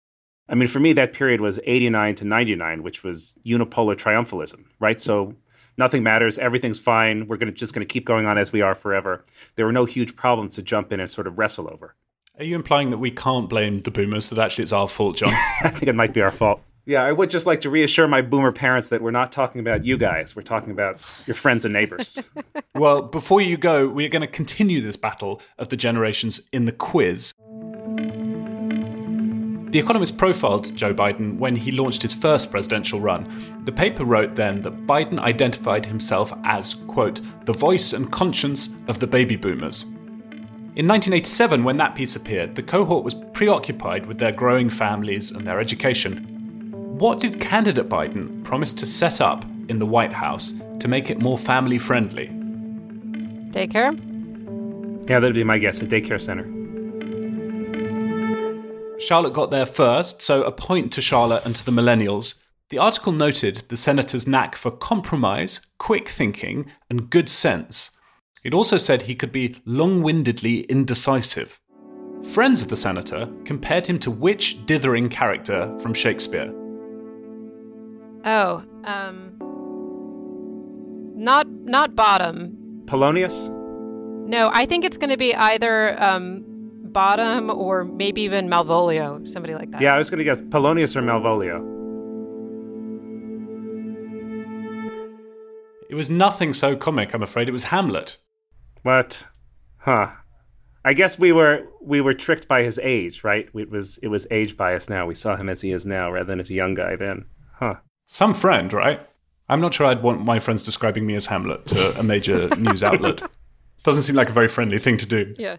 I 0.49 0.55
mean, 0.55 0.69
for 0.69 0.81
me, 0.81 0.93
that 0.93 1.13
period 1.13 1.41
was 1.41 1.59
89 1.65 2.15
to 2.17 2.25
99, 2.25 2.83
which 2.83 3.03
was 3.03 3.35
unipolar 3.45 3.97
triumphalism, 3.97 4.65
right? 4.79 5.01
So 5.01 5.35
nothing 5.77 6.05
matters, 6.05 6.39
everything's 6.39 6.81
fine. 6.81 7.27
We're 7.27 7.37
gonna 7.37 7.53
just 7.53 7.75
going 7.75 7.87
to 7.87 7.93
keep 7.93 8.05
going 8.05 8.27
on 8.27 8.39
as 8.39 8.53
we 8.53 8.61
are 8.61 8.75
forever. 8.75 9.25
There 9.57 9.67
were 9.67 9.73
no 9.73 9.85
huge 9.85 10.15
problems 10.15 10.55
to 10.57 10.63
jump 10.63 10.93
in 10.93 11.01
and 11.01 11.11
sort 11.11 11.27
of 11.27 11.39
wrestle 11.39 11.69
over. 11.73 11.97
Are 12.39 12.45
you 12.45 12.55
implying 12.55 12.91
that 12.91 12.99
we 12.99 13.11
can't 13.11 13.49
blame 13.49 13.81
the 13.81 13.91
boomers? 13.91 14.31
That 14.31 14.39
actually 14.39 14.65
it's 14.65 14.73
our 14.73 14.89
fault, 14.89 15.17
John? 15.17 15.35
I 15.63 15.71
think 15.71 15.89
it 15.89 15.95
might 15.95 16.15
be 16.15 16.23
our 16.23 16.31
fault. 16.31 16.63
Yeah, 16.87 17.03
I 17.05 17.13
would 17.13 17.31
just 17.31 17.47
like 17.47 17.61
to 17.63 17.71
reassure 17.71 18.09
my 18.09 18.23
boomer 18.23 18.53
parents 18.53 18.89
that 18.89 19.03
we're 19.03 19.11
not 19.11 19.33
talking 19.33 19.61
about 19.61 19.85
you 19.85 19.99
guys. 19.99 20.35
We're 20.35 20.43
talking 20.43 20.71
about 20.71 21.01
your 21.27 21.35
friends 21.35 21.65
and 21.65 21.73
neighbors. 21.75 22.19
well, 22.75 23.03
before 23.03 23.41
you 23.41 23.57
go, 23.57 23.87
we're 23.87 24.09
going 24.09 24.23
to 24.23 24.29
continue 24.29 24.81
this 24.81 24.97
battle 24.97 25.43
of 25.59 25.69
the 25.69 25.77
generations 25.77 26.41
in 26.53 26.65
the 26.65 26.73
quiz. 26.73 27.33
The 29.71 29.79
Economist 29.79 30.19
profiled 30.19 30.75
Joe 30.75 30.93
Biden 30.93 31.39
when 31.39 31.55
he 31.55 31.71
launched 31.71 32.03
his 32.03 32.13
first 32.13 32.51
presidential 32.51 33.01
run. 33.01 33.63
The 33.67 33.73
paper 33.73 34.05
wrote 34.05 34.35
then 34.35 34.63
that 34.63 34.87
Biden 34.87 35.21
identified 35.21 35.87
himself 35.87 36.33
as, 36.45 36.75
quote, 36.89 37.21
the 37.45 37.53
voice 37.53 37.93
and 37.93 38.11
conscience 38.11 38.71
of 38.89 38.99
the 38.99 39.07
baby 39.07 39.37
boomers. 39.37 39.85
In 40.75 40.89
1987, 40.89 41.63
when 41.63 41.77
that 41.77 41.95
piece 41.95 42.17
appeared, 42.17 42.57
the 42.57 42.63
cohort 42.63 43.05
was 43.05 43.15
preoccupied 43.33 44.07
with 44.07 44.19
their 44.19 44.33
growing 44.33 44.71
families 44.71 45.31
and 45.31 45.47
their 45.47 45.61
education. 45.61 46.40
What 47.01 47.19
did 47.19 47.41
candidate 47.41 47.89
Biden 47.89 48.45
promise 48.45 48.75
to 48.75 48.85
set 48.85 49.23
up 49.23 49.47
in 49.71 49.79
the 49.79 49.87
White 49.87 50.13
House 50.13 50.53
to 50.81 50.87
make 50.87 51.09
it 51.09 51.19
more 51.19 51.39
family 51.39 51.79
friendly? 51.79 52.27
Daycare? 53.49 53.99
Yeah, 55.09 55.19
that'd 55.19 55.35
be 55.35 55.43
my 55.43 55.57
guess 55.57 55.81
a 55.81 55.87
daycare 55.87 56.21
center. 56.21 56.45
Charlotte 59.01 59.33
got 59.33 59.51
there 59.51 59.65
first, 59.65 60.21
so 60.21 60.43
a 60.43 60.53
point 60.53 60.93
to 60.93 61.01
Charlotte 61.01 61.47
and 61.47 61.57
to 61.57 61.65
the 61.65 61.71
millennials. 61.71 62.35
The 62.69 62.77
article 62.77 63.13
noted 63.13 63.63
the 63.69 63.79
senator's 63.79 64.27
knack 64.27 64.55
for 64.55 64.71
compromise, 64.71 65.63
quick 65.79 66.07
thinking, 66.07 66.67
and 66.91 67.09
good 67.09 67.31
sense. 67.31 67.93
It 68.45 68.53
also 68.53 68.77
said 68.77 69.01
he 69.01 69.15
could 69.15 69.33
be 69.33 69.57
long 69.65 70.03
windedly 70.03 70.65
indecisive. 70.65 71.59
Friends 72.35 72.61
of 72.61 72.69
the 72.69 72.77
senator 72.77 73.27
compared 73.47 73.87
him 73.87 73.99
to 74.01 74.11
which 74.11 74.67
dithering 74.67 75.09
character 75.09 75.75
from 75.79 75.95
Shakespeare? 75.95 76.53
Oh, 78.25 78.63
um. 78.85 79.37
Not 81.17 81.49
not 81.49 81.95
bottom. 81.95 82.83
Polonius? 82.87 83.51
No, 83.51 84.51
I 84.53 84.65
think 84.65 84.85
it's 84.85 84.97
going 84.97 85.11
to 85.11 85.17
be 85.17 85.35
either 85.35 86.01
um, 86.03 86.45
Bottom 86.93 87.51
or 87.51 87.85
maybe 87.85 88.23
even 88.23 88.49
Malvolio, 88.49 89.29
somebody 89.29 89.55
like 89.55 89.71
that. 89.73 89.81
Yeah, 89.81 89.95
I 89.95 89.99
was 89.99 90.11
going 90.11 90.19
to 90.19 90.25
guess 90.25 90.41
Polonius 90.41 90.97
or 90.97 91.03
Malvolio. 91.03 91.59
It 95.89 95.95
was 95.95 96.11
nothing 96.11 96.55
so 96.55 96.77
comic, 96.77 97.13
I'm 97.13 97.23
afraid. 97.23 97.49
It 97.49 97.53
was 97.53 97.65
Hamlet. 97.65 98.19
What? 98.83 99.27
Huh. 99.79 100.13
I 100.85 100.95
guess 100.95 101.19
we 101.19 101.33
were 101.33 101.67
we 101.83 102.01
were 102.01 102.15
tricked 102.15 102.49
by 102.49 102.63
his 102.63 102.79
age, 102.83 103.25
right? 103.25 103.49
It 103.55 103.71
was 103.71 103.99
it 103.99 104.09
was 104.09 104.27
age 104.31 104.57
bias 104.57 104.89
now. 104.89 105.07
We 105.07 105.15
saw 105.15 105.37
him 105.37 105.49
as 105.49 105.61
he 105.61 105.73
is 105.73 105.85
now 105.85 106.11
rather 106.11 106.27
than 106.27 106.41
as 106.41 106.49
a 106.49 106.55
young 106.55 106.75
guy 106.75 106.97
then. 106.97 107.27
Huh. 107.55 107.75
Some 108.13 108.35
friend, 108.35 108.73
right? 108.73 109.07
I'm 109.49 109.61
not 109.61 109.73
sure 109.73 109.87
I'd 109.87 110.03
want 110.03 110.25
my 110.25 110.41
friends 110.41 110.65
describing 110.65 111.07
me 111.07 111.15
as 111.15 111.27
Hamlet 111.27 111.65
to 111.67 111.97
a 111.97 112.03
major 112.03 112.49
news 112.59 112.83
outlet. 112.83 113.23
Doesn't 113.85 114.03
seem 114.03 114.17
like 114.17 114.29
a 114.29 114.33
very 114.33 114.49
friendly 114.49 114.81
thing 114.81 114.97
to 114.97 115.07
do. 115.07 115.33
Yeah. 115.39 115.59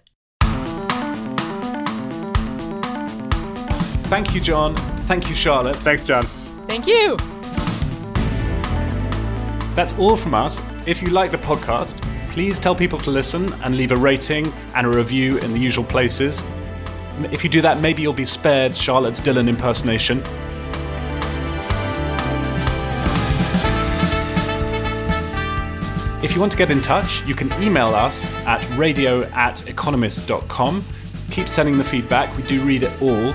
Thank 4.09 4.35
you, 4.35 4.41
John. 4.41 4.75
Thank 5.07 5.29
you, 5.29 5.33
Charlotte. 5.33 5.77
Thanks, 5.77 6.03
John. 6.03 6.25
Thank 6.67 6.87
you. 6.87 7.15
That's 9.73 9.93
all 9.93 10.17
from 10.17 10.33
us. 10.33 10.61
If 10.85 11.01
you 11.01 11.07
like 11.07 11.31
the 11.31 11.37
podcast, 11.37 12.01
please 12.31 12.59
tell 12.59 12.75
people 12.75 12.99
to 12.99 13.11
listen 13.11 13.53
and 13.63 13.77
leave 13.77 13.93
a 13.93 13.97
rating 13.97 14.51
and 14.75 14.85
a 14.85 14.89
review 14.89 15.37
in 15.37 15.53
the 15.53 15.59
usual 15.59 15.85
places. 15.85 16.43
If 17.31 17.45
you 17.45 17.49
do 17.49 17.61
that, 17.61 17.79
maybe 17.79 18.01
you'll 18.01 18.11
be 18.11 18.25
spared 18.25 18.75
Charlotte's 18.75 19.21
Dylan 19.21 19.47
impersonation. 19.47 20.21
If 26.23 26.35
you 26.35 26.39
want 26.39 26.51
to 26.51 26.57
get 26.57 26.69
in 26.69 26.81
touch, 26.81 27.25
you 27.27 27.33
can 27.33 27.51
email 27.61 27.87
us 27.87 28.25
at 28.45 28.67
radio 28.77 29.23
at 29.29 29.67
economist.com. 29.67 30.83
Keep 31.31 31.47
sending 31.47 31.77
the 31.77 31.83
feedback, 31.83 32.35
we 32.37 32.43
do 32.43 32.61
read 32.61 32.83
it 32.83 33.01
all. 33.01 33.33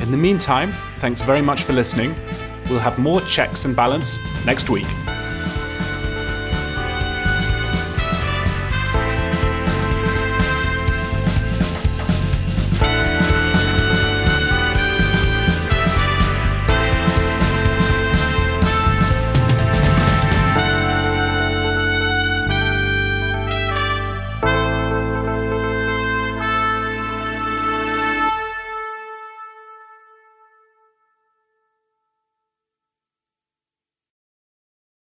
In 0.00 0.10
the 0.10 0.16
meantime, 0.16 0.72
thanks 0.96 1.20
very 1.20 1.42
much 1.42 1.64
for 1.64 1.72
listening. 1.72 2.14
We'll 2.70 2.78
have 2.78 2.98
more 2.98 3.20
checks 3.22 3.64
and 3.64 3.76
balance 3.76 4.18
next 4.46 4.70
week. 4.70 4.86